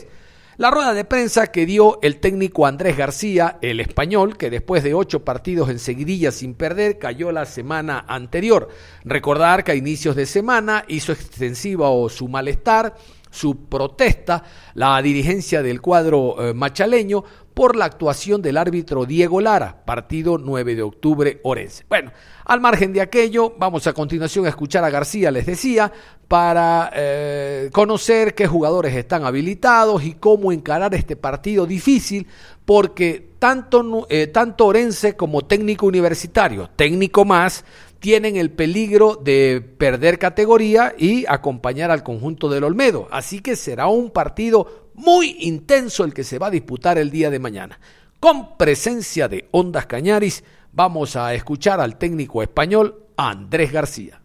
La 0.58 0.72
rueda 0.72 0.92
de 0.92 1.04
prensa 1.04 1.46
que 1.46 1.66
dio 1.66 2.00
el 2.02 2.18
técnico 2.18 2.66
Andrés 2.66 2.96
García, 2.96 3.58
el 3.62 3.78
español, 3.78 4.36
que 4.36 4.50
después 4.50 4.82
de 4.82 4.92
ocho 4.92 5.24
partidos 5.24 5.70
en 5.70 5.78
seguidilla 5.78 6.32
sin 6.32 6.54
perder, 6.54 6.98
cayó 6.98 7.30
la 7.30 7.46
semana 7.46 8.04
anterior. 8.08 8.68
Recordar 9.04 9.62
que 9.62 9.70
a 9.70 9.76
inicios 9.76 10.16
de 10.16 10.26
semana 10.26 10.84
hizo 10.88 11.12
extensiva 11.12 11.86
su 12.08 12.26
malestar, 12.26 12.96
su 13.30 13.66
protesta, 13.66 14.42
la 14.74 15.00
dirigencia 15.00 15.62
del 15.62 15.80
cuadro 15.80 16.34
eh, 16.44 16.54
machaleño 16.54 17.22
por 17.58 17.74
la 17.74 17.86
actuación 17.86 18.40
del 18.40 18.56
árbitro 18.56 19.04
Diego 19.04 19.40
Lara, 19.40 19.84
partido 19.84 20.38
9 20.38 20.76
de 20.76 20.82
octubre 20.82 21.40
Orense. 21.42 21.84
Bueno, 21.88 22.12
al 22.44 22.60
margen 22.60 22.92
de 22.92 23.00
aquello, 23.00 23.52
vamos 23.58 23.88
a 23.88 23.92
continuación 23.92 24.46
a 24.46 24.50
escuchar 24.50 24.84
a 24.84 24.90
García, 24.90 25.32
les 25.32 25.44
decía, 25.44 25.90
para 26.28 26.92
eh, 26.94 27.68
conocer 27.72 28.36
qué 28.36 28.46
jugadores 28.46 28.94
están 28.94 29.24
habilitados 29.24 30.04
y 30.04 30.12
cómo 30.12 30.52
encarar 30.52 30.94
este 30.94 31.16
partido 31.16 31.66
difícil, 31.66 32.28
porque 32.64 33.32
tanto, 33.40 34.06
eh, 34.08 34.28
tanto 34.28 34.66
Orense 34.66 35.16
como 35.16 35.44
técnico 35.44 35.86
universitario, 35.86 36.70
técnico 36.76 37.24
más, 37.24 37.64
tienen 37.98 38.36
el 38.36 38.52
peligro 38.52 39.16
de 39.16 39.60
perder 39.60 40.20
categoría 40.20 40.94
y 40.96 41.26
acompañar 41.26 41.90
al 41.90 42.04
conjunto 42.04 42.48
del 42.48 42.62
Olmedo. 42.62 43.08
Así 43.10 43.40
que 43.40 43.56
será 43.56 43.88
un 43.88 44.10
partido 44.10 44.88
muy 44.98 45.36
intenso 45.40 46.04
el 46.04 46.12
que 46.12 46.24
se 46.24 46.38
va 46.38 46.48
a 46.48 46.50
disputar 46.50 46.98
el 46.98 47.10
día 47.10 47.30
de 47.30 47.38
mañana. 47.38 47.80
Con 48.20 48.56
presencia 48.56 49.28
de 49.28 49.48
Ondas 49.52 49.86
Cañaris, 49.86 50.42
Vamos 50.72 51.16
a 51.16 51.34
escuchar 51.34 51.80
al 51.80 51.96
técnico 51.96 52.42
español 52.42 52.94
Andrés 53.16 53.72
García. 53.72 54.20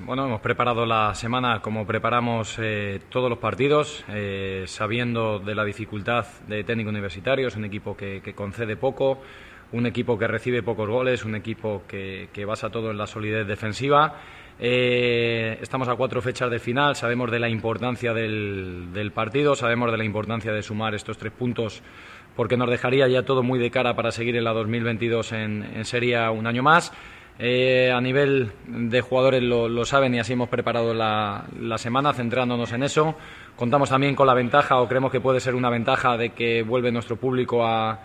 Bueno, 0.00 0.24
hemos 0.24 0.40
preparado 0.40 0.86
la 0.86 1.14
semana 1.14 1.60
como 1.60 1.86
preparamos 1.86 2.56
eh, 2.58 3.00
todos 3.10 3.28
los 3.28 3.38
partidos, 3.38 4.02
eh, 4.08 4.64
sabiendo 4.66 5.38
de 5.38 5.54
la 5.54 5.64
dificultad 5.64 6.26
de 6.48 6.64
técnico 6.64 6.88
universitario, 6.88 7.46
es 7.46 7.56
un 7.56 7.66
equipo 7.66 7.96
que, 7.96 8.20
concede 8.34 8.76
poco, 8.76 9.20
un 9.72 9.86
equipo 9.86 10.18
que 10.18 10.26
recibe 10.26 10.62
pocos 10.62 10.88
goles, 10.88 11.24
un 11.24 11.34
equipo 11.34 11.82
que, 11.86 12.44
basa 12.46 12.70
todo 12.70 12.90
en 12.90 12.96
la 12.96 13.06
solidez 13.06 13.46
defensiva. 13.46 14.14
Eh, 14.62 15.58
estamos 15.62 15.88
a 15.88 15.96
cuatro 15.96 16.20
fechas 16.20 16.50
de 16.50 16.58
final, 16.58 16.94
sabemos 16.94 17.30
de 17.30 17.38
la 17.38 17.48
importancia 17.48 18.12
del 18.12 19.10
partido, 19.14 19.54
sabemos 19.56 19.90
de 19.90 19.96
la 19.96 20.04
importancia 20.04 20.52
de 20.52 20.62
sumar 20.62 20.94
estos 20.94 21.16
tres 21.16 21.32
puntos 21.32 21.82
porque 22.36 22.58
nos 22.58 22.68
dejaría 22.68 23.08
ya 23.08 23.24
todo 23.24 23.42
muy 23.42 23.58
de 23.58 23.70
cara 23.70 23.96
para 23.96 24.12
seguir 24.12 24.36
en 24.36 24.44
la 24.44 24.52
2022 24.52 25.32
en, 25.32 25.62
en 25.62 25.84
Serie 25.84 26.28
un 26.28 26.46
año 26.46 26.62
más. 26.62 26.92
Eh, 27.42 27.90
a 27.90 28.02
nivel 28.02 28.52
de 28.66 29.00
jugadores 29.00 29.42
lo, 29.42 29.84
saben 29.86 30.14
y 30.14 30.18
así 30.18 30.34
hemos 30.34 30.50
preparado 30.50 30.92
la, 30.92 31.46
semana 31.78 32.12
centrándonos 32.12 32.70
en 32.72 32.82
eso. 32.82 33.14
Contamos 33.56 33.88
también 33.88 34.14
con 34.14 34.26
la 34.26 34.34
ventaja, 34.34 34.78
o 34.78 34.86
creemos 34.86 35.10
que 35.10 35.22
puede 35.22 35.40
ser 35.40 35.54
una 35.54 35.70
ventaja, 35.70 36.18
de 36.18 36.30
que 36.30 36.62
vuelve 36.62 36.92
nuestro 36.92 37.16
público 37.16 37.64
a, 37.64 37.98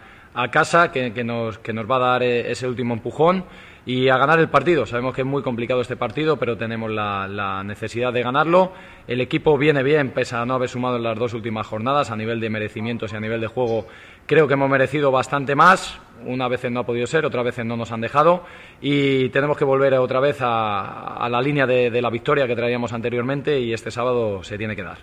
casa, 0.51 0.89
que, 0.89 1.23
nos, 1.25 1.59
que 1.59 1.73
nos 1.73 1.89
va 1.89 1.97
a 1.97 1.99
dar 1.99 2.23
eh, 2.23 2.49
ese 2.49 2.65
último 2.65 2.93
empujón 2.93 3.43
y 3.85 4.09
a 4.09 4.17
ganar 4.17 4.39
el 4.39 4.49
partido. 4.49 4.85
Sabemos 4.85 5.13
que 5.13 5.21
es 5.21 5.27
muy 5.27 5.43
complicado 5.43 5.81
este 5.81 5.95
partido, 5.95 6.37
pero 6.37 6.57
tenemos 6.57 6.89
la, 6.91 7.63
necesidad 7.63 8.11
de 8.11 8.23
ganarlo. 8.23 8.73
El 9.07 9.21
equipo 9.21 9.57
viene 9.57 9.83
bien, 9.83 10.09
pese 10.09 10.35
a 10.35 10.45
no 10.45 10.55
haber 10.55 10.69
sumado 10.69 10.97
en 10.97 11.03
las 11.03 11.17
dos 11.17 11.33
últimas 11.33 11.67
jornadas, 11.67 12.09
a 12.09 12.15
nivel 12.15 12.39
de 12.39 12.49
merecimientos 12.49 13.13
y 13.13 13.15
a 13.15 13.19
nivel 13.19 13.41
de 13.41 13.47
juego. 13.47 13.85
Creo 14.25 14.47
que 14.47 14.55
hemos 14.55 14.69
merecido 14.69 15.11
bastante 15.11 15.55
más. 15.55 15.99
Una 16.25 16.47
vez 16.47 16.69
no 16.71 16.79
ha 16.79 16.85
podido 16.85 17.05
ser, 17.05 17.25
otra 17.25 17.43
vez 17.43 17.63
no 17.63 17.77
nos 17.77 17.91
han 17.91 18.01
dejado. 18.01 18.43
Y 18.81 19.29
tenemos 19.29 19.57
que 19.57 19.65
volver 19.65 19.93
otra 19.93 20.19
vez 20.19 20.37
a, 20.41 21.27
la 21.29 21.41
línea 21.41 21.67
de, 21.67 22.01
la 22.01 22.09
victoria 22.09 22.47
que 22.47 22.55
traíamos 22.55 22.91
anteriormente 22.91 23.59
y 23.59 23.71
este 23.71 23.91
sábado 23.91 24.43
se 24.43 24.57
tiene 24.57 24.75
que 24.75 24.83
dar. 24.83 24.97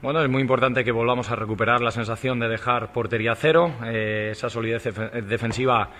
Bueno, 0.00 0.20
es 0.20 0.28
muy 0.28 0.40
importante 0.40 0.82
que 0.82 0.90
volvamos 0.90 1.30
a 1.30 1.36
recuperar 1.36 1.80
la 1.80 1.92
sensación 1.92 2.40
de 2.40 2.48
dejar 2.48 2.92
portería 2.92 3.36
cero, 3.36 3.70
eh, 3.84 4.30
esa 4.32 4.50
solidez 4.50 4.82
defensiva 5.28 5.90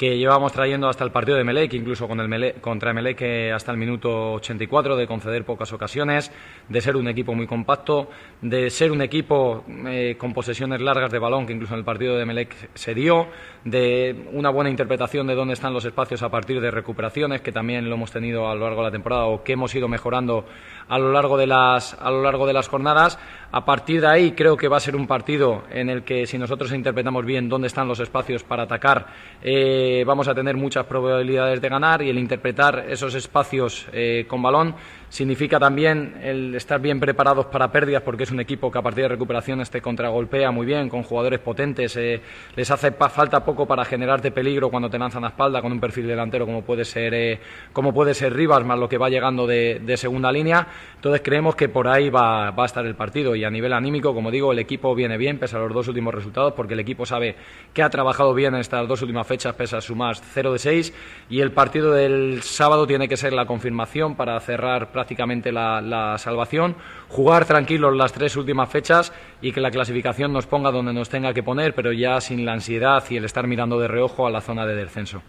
que 0.00 0.16
llevamos 0.16 0.52
trayendo 0.52 0.88
hasta 0.88 1.04
el 1.04 1.10
partido 1.10 1.36
de 1.36 1.44
Melec, 1.44 1.74
incluso 1.74 2.08
con 2.08 2.20
el 2.20 2.54
contra 2.62 2.94
Melec 2.94 3.52
hasta 3.54 3.70
el 3.70 3.76
minuto 3.76 4.32
84, 4.32 4.96
de 4.96 5.06
conceder 5.06 5.44
pocas 5.44 5.74
ocasiones, 5.74 6.32
de 6.70 6.80
ser 6.80 6.96
un 6.96 7.06
equipo 7.06 7.34
muy 7.34 7.46
compacto, 7.46 8.08
de 8.40 8.70
ser 8.70 8.92
un 8.92 9.02
equipo 9.02 9.62
eh, 9.88 10.16
con 10.16 10.32
posesiones 10.32 10.80
largas 10.80 11.12
de 11.12 11.18
balón, 11.18 11.44
que 11.46 11.52
incluso 11.52 11.74
en 11.74 11.80
el 11.80 11.84
partido 11.84 12.16
de 12.16 12.24
Melec 12.24 12.70
se 12.72 12.94
dio, 12.94 13.26
de 13.62 14.24
una 14.32 14.48
buena 14.48 14.70
interpretación 14.70 15.26
de 15.26 15.34
dónde 15.34 15.52
están 15.52 15.74
los 15.74 15.84
espacios 15.84 16.22
a 16.22 16.30
partir 16.30 16.62
de 16.62 16.70
recuperaciones, 16.70 17.42
que 17.42 17.52
también 17.52 17.86
lo 17.86 17.96
hemos 17.96 18.10
tenido 18.10 18.48
a 18.48 18.54
lo 18.54 18.64
largo 18.64 18.80
de 18.80 18.86
la 18.86 18.92
temporada 18.92 19.26
o 19.26 19.44
que 19.44 19.52
hemos 19.52 19.74
ido 19.74 19.86
mejorando 19.86 20.46
a 20.88 20.98
lo 20.98 21.12
largo 21.12 21.36
de 21.36 21.46
las, 21.46 21.92
a 22.00 22.10
lo 22.10 22.22
largo 22.22 22.46
de 22.46 22.54
las 22.54 22.68
jornadas. 22.68 23.18
A 23.52 23.66
partir 23.66 24.00
de 24.00 24.06
ahí 24.06 24.32
creo 24.32 24.56
que 24.56 24.68
va 24.68 24.78
a 24.78 24.80
ser 24.80 24.96
un 24.96 25.06
partido 25.06 25.64
en 25.70 25.90
el 25.90 26.04
que 26.04 26.24
si 26.24 26.38
nosotros 26.38 26.72
interpretamos 26.72 27.26
bien 27.26 27.50
dónde 27.50 27.66
están 27.66 27.86
los 27.86 28.00
espacios 28.00 28.44
para 28.44 28.62
atacar, 28.62 29.06
eh, 29.42 29.89
vamos 30.06 30.28
a 30.28 30.34
tener 30.34 30.56
muchas 30.56 30.86
probabilidades 30.86 31.60
de 31.60 31.68
ganar 31.68 32.02
y 32.02 32.10
el 32.10 32.18
interpretar 32.18 32.86
esos 32.88 33.14
espacios 33.14 33.86
eh, 33.92 34.24
con 34.28 34.42
balón 34.42 34.74
significa 35.10 35.58
también 35.58 36.14
el 36.22 36.54
estar 36.54 36.80
bien 36.80 37.00
preparados 37.00 37.46
para 37.46 37.70
pérdidas 37.70 38.02
porque 38.02 38.22
es 38.22 38.30
un 38.30 38.40
equipo 38.40 38.70
que 38.70 38.78
a 38.78 38.82
partir 38.82 39.02
de 39.02 39.08
recuperación 39.08 39.60
te 39.70 39.82
contragolpea 39.82 40.50
muy 40.52 40.64
bien, 40.64 40.88
con 40.88 41.02
jugadores 41.02 41.40
potentes, 41.40 41.96
eh, 41.96 42.20
les 42.54 42.70
hace 42.70 42.92
falta 42.92 43.44
poco 43.44 43.66
para 43.66 43.84
generarte 43.84 44.30
peligro 44.30 44.70
cuando 44.70 44.88
te 44.88 44.98
lanzan 44.98 45.24
a 45.24 45.28
espalda 45.28 45.60
con 45.60 45.72
un 45.72 45.80
perfil 45.80 46.06
delantero 46.06 46.46
como 46.46 46.62
puede 46.62 46.84
ser, 46.84 47.12
eh, 47.12 47.40
como 47.72 47.92
puede 47.92 48.14
ser 48.14 48.32
Rivas, 48.32 48.64
más 48.64 48.78
lo 48.78 48.88
que 48.88 48.96
va 48.96 49.10
llegando 49.10 49.46
de, 49.46 49.80
segunda 49.96 50.30
línea. 50.30 50.66
Entonces 50.94 51.20
creemos 51.22 51.56
que 51.56 51.68
por 51.68 51.88
ahí 51.88 52.08
va, 52.08 52.52
va, 52.52 52.62
a 52.62 52.66
estar 52.66 52.86
el 52.86 52.94
partido 52.94 53.34
y 53.34 53.44
a 53.44 53.50
nivel 53.50 53.72
anímico, 53.72 54.14
como 54.14 54.30
digo, 54.30 54.52
el 54.52 54.60
equipo 54.60 54.94
viene 54.94 55.18
bien 55.18 55.38
pese 55.38 55.56
a 55.56 55.58
los 55.58 55.74
dos 55.74 55.88
últimos 55.88 56.14
resultados 56.14 56.54
porque 56.54 56.74
el 56.74 56.80
equipo 56.80 57.04
sabe 57.04 57.34
que 57.74 57.82
ha 57.82 57.90
trabajado 57.90 58.32
bien 58.32 58.54
en 58.54 58.60
estas 58.60 58.86
dos 58.86 59.02
últimas 59.02 59.26
fechas 59.26 59.54
pese 59.54 59.76
a 59.76 59.80
sumar 59.80 60.16
0 60.16 60.52
de 60.52 60.58
6 60.58 60.94
y 61.28 61.40
el 61.40 61.50
partido 61.52 61.92
del 61.92 62.42
sábado 62.42 62.86
tiene 62.86 63.08
que 63.08 63.16
ser 63.16 63.32
la 63.32 63.46
confirmación 63.46 64.14
para 64.14 64.38
cerrar 64.40 64.92
prácticamente 65.00 65.50
la, 65.50 66.16
salvación, 66.18 66.76
jugar 67.08 67.46
tranquilos 67.46 67.96
las 67.96 68.12
tres 68.12 68.36
últimas 68.36 68.68
fechas 68.68 69.14
y 69.40 69.50
que 69.52 69.60
la 69.62 69.70
clasificación 69.70 70.30
nos 70.30 70.46
ponga 70.46 70.70
donde 70.70 70.92
nos 70.92 71.08
tenga 71.08 71.32
que 71.32 71.42
poner, 71.42 71.74
pero 71.74 71.90
ya 71.90 72.20
sin 72.20 72.44
la 72.44 72.52
ansiedad 72.52 73.02
y 73.08 73.16
el 73.16 73.24
estar 73.24 73.46
mirando 73.46 73.80
de 73.80 73.88
reojo 73.88 74.26
a 74.26 74.30
la 74.30 74.42
zona 74.42 74.66
de 74.66 74.74
descenso. 74.74 75.22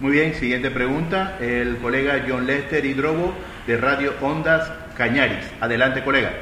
Muy 0.00 0.12
bien, 0.12 0.34
siguiente 0.34 0.70
pregunta, 0.70 1.38
el 1.40 1.78
colega 1.78 2.22
John 2.28 2.46
Lester 2.46 2.84
Hidrobo 2.84 3.32
de 3.66 3.78
Radio 3.78 4.12
Ondas 4.20 4.70
Cañaris. 4.94 5.50
Adelante, 5.58 6.04
colega. 6.04 6.32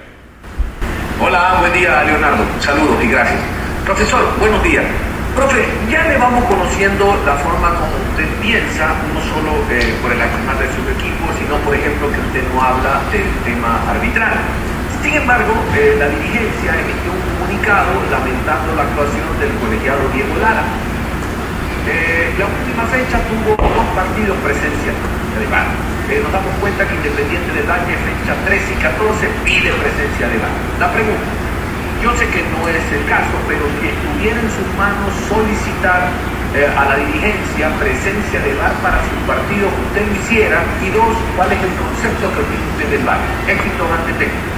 Hola, 1.20 1.58
buen 1.60 1.72
día, 1.72 2.02
Leonardo. 2.02 2.44
Saludos 2.58 3.04
y 3.04 3.08
gracias. 3.08 3.40
Profesor, 3.84 4.24
buenos 4.40 4.60
días. 4.64 5.13
Profe, 5.34 5.66
ya 5.90 6.06
le 6.06 6.16
vamos 6.16 6.46
conociendo 6.46 7.10
la 7.26 7.34
forma 7.42 7.74
como 7.74 7.90
usted 8.06 8.30
piensa, 8.38 8.94
no 9.10 9.18
solo 9.18 9.66
eh, 9.66 9.90
por 9.98 10.14
el 10.14 10.22
accionar 10.22 10.54
de 10.62 10.70
sus 10.70 10.86
equipos, 10.94 11.26
sino, 11.42 11.58
por 11.66 11.74
ejemplo, 11.74 12.06
que 12.06 12.22
usted 12.22 12.46
no 12.54 12.62
habla 12.62 13.02
del 13.10 13.26
tema 13.42 13.82
arbitral. 13.90 14.38
Sin 15.02 15.18
embargo, 15.18 15.50
eh, 15.74 15.98
la 15.98 16.06
dirigencia 16.06 16.78
emitió 16.78 17.10
un 17.10 17.18
comunicado 17.34 17.98
lamentando 18.14 18.78
la 18.78 18.86
actuación 18.86 19.26
del 19.42 19.50
colegiado 19.58 20.06
Diego 20.14 20.38
Lara. 20.38 20.62
Eh, 21.90 22.30
la 22.38 22.46
última 22.46 22.86
fecha 22.94 23.18
tuvo 23.26 23.58
dos 23.58 23.88
partidos 23.90 24.38
presencia 24.38 24.94
de 24.94 25.46
VAR. 25.50 25.66
nos 26.14 26.30
damos 26.30 26.54
cuenta 26.62 26.86
que 26.86 26.94
Independiente 26.94 27.50
de 27.58 27.62
Valle, 27.66 27.98
fecha 28.06 28.38
13 28.38 28.70
y 28.70 28.78
14, 28.78 29.26
pide 29.42 29.74
presencia 29.82 30.30
de 30.30 30.38
VAR. 30.38 30.54
La 30.78 30.94
pregunta, 30.94 31.43
yo 32.04 32.12
sé 32.16 32.28
que 32.28 32.42
no 32.52 32.68
es 32.68 32.92
el 32.92 33.06
caso, 33.08 33.32
pero 33.48 33.64
si 33.80 33.88
estuviera 33.88 34.38
en 34.38 34.50
sus 34.50 34.68
manos 34.76 35.10
solicitar 35.26 36.12
eh, 36.54 36.68
a 36.76 36.84
la 36.84 36.96
dirigencia 36.96 37.72
presencia 37.80 38.40
de 38.40 38.52
VAR 38.56 38.74
para 38.82 39.00
sus 39.00 39.18
partidos 39.26 39.72
que 39.72 39.80
usted 39.88 40.06
lo 40.08 40.14
hiciera, 40.20 40.62
y 40.84 40.90
dos, 40.90 41.16
¿cuál 41.34 41.50
es 41.52 41.62
el 41.62 41.72
concepto 41.80 42.28
que 42.28 42.44
tiene 42.44 42.64
usted 42.76 42.90
del 42.90 43.06
VAR? 43.06 43.18
Éxito 43.48 43.84
ante 43.90 44.12
técnico. 44.18 44.54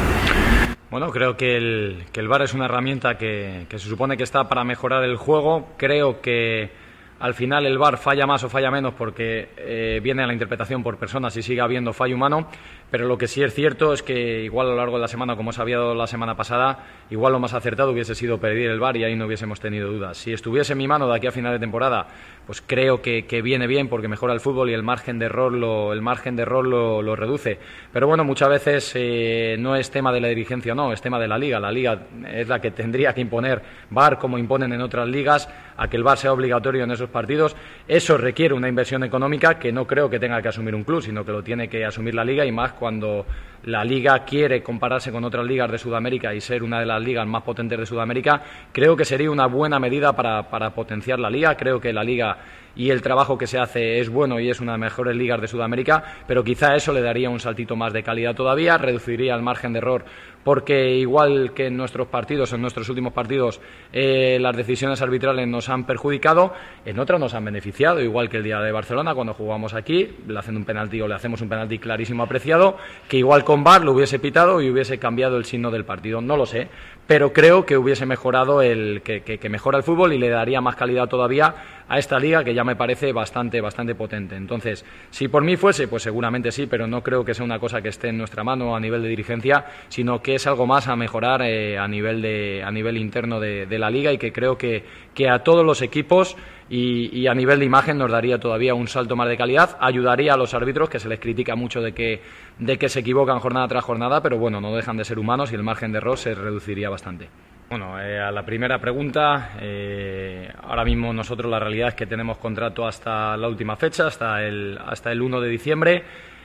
Bueno, 0.91 1.11
creo 1.13 1.37
que 1.37 1.57
el, 1.57 2.07
que 2.11 2.19
el 2.19 2.27
VAR 2.27 2.43
es 2.43 2.53
una 2.53 2.65
herramienta 2.65 3.17
que, 3.17 3.67
que 3.69 3.79
se 3.79 3.89
supone 3.89 4.17
que 4.17 4.25
está 4.25 4.49
para 4.49 4.65
mejorar 4.65 5.05
el 5.05 5.17
juego. 5.17 5.69
Creo 5.77 6.21
que 6.21 6.73
al 7.19 7.35
final 7.35 7.65
el 7.65 7.79
VAR 7.79 7.97
falla 7.97 8.27
más 8.27 8.45
o 8.45 8.49
falla 8.49 8.71
menos 8.71 8.93
porque 8.95 9.49
eh, 9.57 10.01
viene 10.03 10.23
a 10.23 10.27
la 10.27 10.33
interpretación 10.33 10.83
por 10.83 10.99
personas 10.99 11.37
y 11.37 11.43
sigue 11.43 11.61
habiendo 11.61 11.93
fallo 11.93 12.15
humano, 12.15 12.49
pero 12.91 13.07
lo 13.07 13.19
que 13.19 13.27
sí 13.27 13.43
es 13.43 13.53
cierto 13.53 13.93
es 13.93 14.03
que 14.03 14.45
igual 14.45 14.69
a 14.69 14.71
lo 14.71 14.77
largo 14.77 14.97
de 14.97 15.03
la 15.03 15.09
semana, 15.09 15.37
como 15.37 15.53
se 15.53 15.61
había 15.61 15.79
dado 15.79 15.95
la 15.95 16.07
semana 16.07 16.37
pasada, 16.37 16.79
igual 17.11 17.33
lo 17.33 17.41
más 17.41 17.53
acertado 17.53 17.91
hubiese 17.91 18.15
sido 18.15 18.39
pedir 18.39 18.71
el 18.71 18.79
VAR 18.79 18.97
y 18.97 19.05
ahí 19.05 19.17
no 19.17 19.27
hubiésemos 19.27 19.59
tenido 19.61 19.91
dudas. 19.91 20.17
Si 20.19 20.33
estuviese 20.33 20.73
en 20.73 20.79
mi 20.79 20.87
mano 20.87 21.09
de 21.09 21.17
aquí 21.17 21.27
a 21.27 21.33
final 21.33 21.53
de 21.53 21.59
temporada, 21.59 22.07
pues 22.47 22.63
creo 22.65 23.03
que, 23.03 23.25
viene 23.43 23.67
bien 23.67 23.89
porque 23.89 24.09
mejora 24.09 24.33
el 24.33 24.41
fútbol 24.41 24.71
y 24.71 24.73
el 24.73 24.83
margen 24.83 25.19
de 25.19 25.27
error 25.27 25.53
lo, 25.53 25.93
el 25.93 26.01
margen 26.01 26.37
de 26.37 26.43
error 26.43 26.65
lo, 26.65 27.17
reduce. 27.17 27.59
Pero 27.93 28.07
bueno, 28.07 28.25
muchas 28.25 28.49
veces 28.49 28.93
eh, 28.95 29.57
no 29.59 29.75
es 29.75 29.91
tema 29.91 30.13
de 30.13 30.21
la 30.21 30.29
dirigencia 30.29 30.75
no, 30.75 30.93
es 30.93 31.01
tema 31.01 31.19
de 31.19 31.27
la 31.27 31.39
liga. 31.39 31.59
La 31.59 31.73
liga 31.73 32.07
es 32.31 32.47
la 32.47 32.61
que 32.61 32.71
tendría 32.71 33.13
que 33.13 33.21
imponer 33.21 33.63
VAR 33.91 34.19
como 34.19 34.39
imponen 34.39 34.73
en 34.73 34.81
otras 34.81 35.09
ligas 35.09 35.49
a 35.77 35.89
que 35.89 35.97
el 35.97 36.05
VAR 36.05 36.19
sea 36.19 36.33
obligatorio 36.33 36.85
en 36.85 36.91
esos 36.91 37.11
partidos. 37.11 37.57
Eso 37.89 38.17
requiere 38.17 38.55
una 38.55 38.69
inversión 38.69 39.03
económica 39.03 39.59
que 39.59 39.73
no 39.73 39.87
creo 39.87 40.09
que 40.09 40.21
tenga 40.21 40.41
que 40.41 40.49
asumir 40.49 40.75
un 40.75 40.85
club, 40.85 41.03
sino 41.03 41.25
que 41.25 41.33
lo 41.33 41.43
tiene 41.43 41.69
que 41.69 41.85
asumir 41.85 42.15
la 42.15 42.25
liga 42.25 42.45
y 42.45 42.53
más 42.53 42.73
cuando 42.77 43.27
la 43.65 43.85
liga 43.85 44.21
quiere 44.21 44.63
compararse 44.63 45.11
con 45.11 45.25
otras 45.25 45.45
ligas 45.45 45.71
de 45.71 45.79
Sudamérica 45.79 46.33
y 46.33 46.41
ser 46.41 46.63
una 46.63 46.79
de 46.79 46.87
las 46.87 47.03
ligas 47.03 47.27
más 47.27 47.43
potentes 47.43 47.79
de 47.79 47.87
Sudamérica, 47.87 48.41
creo 48.73 48.97
que 48.97 49.05
sería 49.05 49.31
una 49.31 49.47
buena 49.47 49.81
medida 49.81 50.13
para, 50.13 50.49
para 50.49 50.71
potenciar 50.71 51.19
la 51.19 51.29
liga. 51.29 51.57
Creo 51.57 51.81
que 51.81 51.93
la 51.93 52.05
liga 52.05 52.39
y 52.77 52.91
el 52.91 53.03
trabajo 53.03 53.37
que 53.37 53.47
se 53.47 53.59
hace 53.59 53.99
es 53.99 54.09
bueno 54.09 54.39
y 54.39 54.51
es 54.51 54.61
una 54.61 54.73
de 54.73 54.79
las 54.79 54.93
mejores 54.93 55.17
ligas 55.17 55.41
de 55.41 55.49
Sudamérica, 55.49 56.05
pero 56.29 56.45
quizá 56.45 56.77
eso 56.77 56.93
le 56.93 57.01
daría 57.01 57.31
un 57.31 57.41
saltito 57.41 57.75
más 57.75 57.93
de 57.93 58.03
calidad 58.03 58.35
todavía, 58.35 58.77
reduciría 58.79 59.35
el 59.35 59.43
margen 59.43 59.73
de 59.73 59.79
error 59.79 60.05
porque 60.47 60.95
igual 60.95 61.55
que 61.55 61.67
en 61.67 61.77
nuestros 61.77 62.07
partidos, 62.07 62.53
en 62.53 62.63
nuestros 62.63 62.89
últimos 62.89 63.13
partidos, 63.13 63.61
eh, 63.93 64.39
las 64.41 64.57
decisiones 64.57 65.03
arbitrales 65.03 65.49
nos 65.49 65.69
han 65.69 65.87
perjudicado, 65.87 66.53
en 66.85 67.01
otras 67.01 67.19
nos 67.19 67.35
han 67.35 67.45
beneficiado, 67.45 68.01
igual 68.01 68.29
que 68.29 68.37
el 68.37 68.45
día 68.45 68.61
de 68.61 68.71
Barcelona, 68.71 69.13
cuando 69.13 69.35
jugamos 69.35 69.75
aquí, 69.75 70.09
le 70.25 70.39
hacen 70.39 70.57
un 70.57 70.65
penalti 70.65 71.01
o 71.01 71.09
le 71.09 71.17
hacemos 71.17 71.41
un 71.41 71.49
penalti 71.49 71.81
clarísimo 71.81 72.23
apreciado, 72.23 72.77
que 73.09 73.17
igual 73.17 73.43
con 73.43 73.65
VAR 73.65 73.83
lo 73.83 73.91
hubiese 73.91 74.21
pitado 74.21 74.63
y 74.63 74.71
hubiese 74.71 75.01
cambiado 75.01 75.37
el 75.37 75.47
signo 75.47 75.73
del 75.73 75.85
partido. 75.85 76.21
No 76.21 76.37
lo 76.37 76.47
sé, 76.47 76.69
pero 77.09 77.33
creo 77.33 77.67
que 77.67 77.77
hubiese 77.77 78.07
mejorado 78.07 78.63
el 78.63 79.03
que, 79.03 79.23
que 79.23 79.49
mejora 79.49 79.79
el 79.79 79.83
fútbol 79.83 80.13
y 80.13 80.19
le 80.19 80.29
daría 80.29 80.61
más 80.61 80.77
calidad 80.77 81.09
todavía 81.09 81.57
a 81.89 81.99
esta 81.99 82.19
liga 82.19 82.43
que 82.43 82.55
ya 82.55 82.65
me 82.65 82.77
parece 82.77 83.13
bastante, 83.13 83.61
bastante 83.61 83.95
potente. 83.95 84.37
Entonces, 84.37 84.85
si 85.11 85.29
por 85.29 85.45
mí 85.45 85.57
fuese, 85.57 85.89
pues 85.89 86.03
seguramente 86.03 86.51
sí, 86.51 86.67
pero 86.67 86.87
no 86.87 87.03
creo 87.03 87.25
que 87.25 87.35
sea 87.35 87.45
una 87.45 87.59
cosa 87.59 87.81
que 87.81 87.89
esté 87.89 88.09
en 88.09 88.19
nuestra 88.19 88.45
mano 88.45 88.75
a 88.75 88.81
nivel 88.81 89.03
de 89.03 89.09
dirigencia, 89.09 89.67
sino 89.89 90.23
que 90.23 90.35
es 90.35 90.47
algo 90.47 90.67
más 90.67 90.89
a 90.89 90.97
mejorar 90.97 91.43
eh, 91.43 91.79
a, 91.79 91.87
nivel 91.87 92.23
de, 92.23 92.63
a 92.65 92.71
nivel 92.71 92.97
interno 92.97 93.41
de, 93.41 93.67
la 93.77 93.91
liga 93.91 94.11
y 94.11 94.17
que 94.17 94.33
creo 94.33 94.57
que, 94.57 94.85
que 95.15 95.29
a 95.29 95.41
todos 95.41 95.65
los 95.65 95.83
equipos 95.83 96.37
y, 96.69 97.27
a 97.27 97.35
nivel 97.35 97.61
de 97.61 97.67
imagen 97.67 97.99
nos 97.99 98.11
daría 98.11 98.39
todavía 98.39 98.75
un 98.75 98.89
salto 98.89 99.15
más 99.17 99.29
de 99.29 99.37
calidad, 99.37 99.77
ayudaría 99.81 100.35
a 100.35 100.37
los 100.37 100.55
árbitros, 100.55 100.89
que 100.89 100.99
se 100.99 101.09
les 101.09 101.21
critica 101.21 101.55
mucho 101.55 101.81
de 101.81 101.93
que, 101.93 102.23
de 102.59 102.79
que 102.79 102.89
se 102.89 103.01
equivocan 103.01 103.39
jornada 103.39 103.69
tras 103.69 103.85
jornada, 103.85 104.23
pero 104.23 104.39
bueno, 104.39 104.61
no 104.61 104.75
dejan 104.75 104.97
de 104.97 105.05
ser 105.05 105.19
humanos 105.19 105.53
y 105.53 105.55
el 105.55 105.63
margen 105.63 105.93
de 105.93 105.99
error 105.99 106.19
se 106.19 106.35
reduciría 106.35 106.89
bastante. 106.89 107.29
Bueno, 107.69 108.01
eh, 108.01 108.21
a 108.21 108.31
la 108.31 108.47
primera 108.47 108.79
pregunta, 108.79 109.57
eh, 109.61 110.49
ahora 110.63 110.85
mismo 110.85 111.13
nosotros 111.13 111.51
la 111.51 111.59
realidad 111.59 111.89
es 111.89 111.95
que 111.95 112.07
tenemos 112.07 112.39
contrato 112.39 112.87
hasta 112.87 113.37
la 113.37 113.49
última 113.49 113.75
fecha, 113.75 114.07
hasta 114.07 114.41
el, 114.47 114.79
hasta 114.87 115.11
el 115.11 115.21
1 115.21 115.41
de 115.41 115.49
diciembre. 115.49 116.05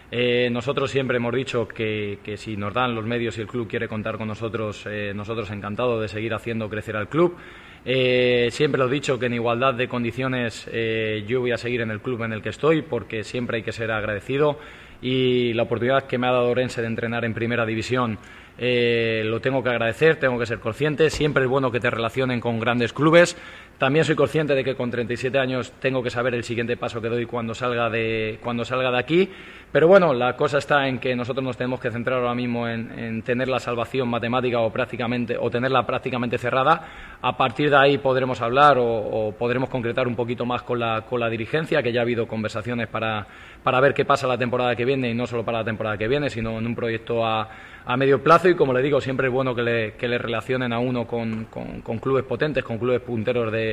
Eh, 0.10 0.50
nosotros 0.52 0.90
siempre 0.90 1.18
hemos 1.18 1.36
dicho 1.36 1.68
que, 1.68 2.18
que, 2.24 2.38
si 2.38 2.58
nos 2.58 2.74
dan 2.74 2.96
los 2.96 3.06
medios 3.06 3.38
y 3.38 3.42
el 3.42 3.48
club 3.48 3.68
quiere 3.68 3.88
contar 3.88 4.18
con 4.18 4.30
nosotros, 4.30 4.88
nosotros 5.14 5.52
encantados 5.52 6.02
de 6.02 6.08
seguir 6.08 6.34
haciendo 6.34 6.68
crecer 6.68 6.98
al 6.98 7.08
club. 7.08 7.38
siempre 7.84 8.80
lo 8.80 8.88
he 8.88 8.92
dicho 8.92 9.20
que 9.20 9.28
en 9.28 9.36
igualdad 9.36 9.76
de 9.76 9.88
condiciones 9.88 10.68
yo 11.28 11.40
voy 11.40 11.52
a 11.52 11.58
seguir 11.58 11.82
en 11.82 11.92
el 11.92 12.02
club 12.02 12.24
en 12.24 12.34
el 12.34 12.42
que 12.42 12.50
estoy 12.50 12.82
porque 12.82 13.24
siempre 13.24 13.58
hay 13.58 13.64
que 13.64 13.72
ser 13.72 13.92
agradecido 13.92 14.60
y 15.02 15.54
la 15.54 15.64
oportunidad 15.64 16.08
que 16.08 16.18
me 16.18 16.28
ha 16.28 16.32
dado 16.32 16.50
Orense 16.50 16.82
de 16.82 16.88
entrenar 16.88 17.26
en 17.26 17.34
primera 17.34 17.66
división 17.66 18.20
eh, 18.58 19.24
lo 19.26 19.40
tengo 19.40 19.64
que 19.64 19.70
agradecer, 19.70 20.18
tengo 20.18 20.38
que 20.38 20.46
ser 20.46 20.60
consciente. 20.60 21.10
Siempre 21.10 21.44
es 21.44 21.50
bueno 21.50 21.72
que 21.72 21.80
te 21.80 21.90
relacionen 21.90 22.40
con 22.40 22.60
grandes 22.60 22.94
clubes. 22.94 23.38
También 23.82 24.06
soy 24.06 24.14
consciente 24.14 24.54
de 24.54 24.64
que 24.64 24.76
con 24.76 24.92
37 24.92 25.40
años 25.40 25.74
tengo 25.80 26.04
que 26.04 26.12
saber 26.12 26.36
el 26.36 26.44
siguiente 26.44 26.78
paso 26.78 27.02
que 27.02 27.10
doy 27.10 27.26
cuando 27.26 27.56
salga 27.56 27.90
de, 27.90 28.38
cuando 28.44 28.64
salga 28.64 28.92
de 28.92 29.00
aquí. 29.00 29.28
Pero 29.72 29.88
bueno, 29.88 30.14
la 30.14 30.36
cosa 30.36 30.60
está 30.60 30.88
en 30.88 31.00
que 31.00 31.16
nosotros 31.16 31.44
nos 31.44 31.58
tenemos 31.58 31.80
que 31.80 31.90
centrar 31.90 32.20
ahora 32.20 32.36
mismo 32.36 32.68
en, 32.68 33.24
tener 33.24 33.48
la 33.48 33.60
salvación 33.60 34.08
matemática 34.08 34.60
o 34.60 34.72
prácticamente 34.72 35.36
o 35.36 35.50
tenerla 35.50 35.84
prácticamente 35.84 36.38
cerrada. 36.38 37.18
A 37.24 37.36
partir 37.36 37.72
de 37.72 37.78
ahí 37.78 37.98
podremos 37.98 38.40
hablar 38.42 38.78
o, 38.80 39.34
podremos 39.36 39.68
concretar 39.68 40.08
un 40.08 40.16
poquito 40.16 40.46
más 40.46 40.62
con 40.62 40.78
la, 40.78 41.02
con 41.02 41.20
la 41.20 41.28
dirigencia, 41.28 41.82
que 41.82 41.92
ya 41.92 42.02
ha 42.02 42.04
habido 42.04 42.28
conversaciones 42.28 42.88
para, 42.88 43.26
para 43.64 43.80
ver 43.80 43.96
qué 43.96 44.06
pasa 44.06 44.28
la 44.28 44.38
temporada 44.38 44.76
que 44.76 44.86
viene 44.86 45.10
y 45.10 45.16
no 45.16 45.26
solo 45.26 45.44
para 45.44 45.58
la 45.60 45.66
temporada 45.66 45.98
que 45.98 46.08
viene, 46.08 46.30
sino 46.30 46.60
en 46.60 46.68
un 46.68 46.76
proyecto 46.76 47.26
a, 47.26 47.50
a 47.86 47.98
medio 47.98 48.22
plazo 48.22 48.50
y 48.50 48.56
como 48.56 48.74
le 48.74 48.82
digo, 48.82 49.02
siempre 49.02 49.28
es 49.28 49.34
bueno 49.34 49.56
que 49.56 49.64
le, 49.64 49.94
que 49.94 50.08
le 50.08 50.18
relacionen 50.18 50.72
a 50.74 50.80
uno 50.80 51.08
con, 51.08 51.46
con, 51.46 52.00
clubes 52.00 52.24
potentes, 52.24 52.64
con 52.64 52.78
clubes 52.78 53.02
punteros 53.02 53.52
de, 53.52 53.71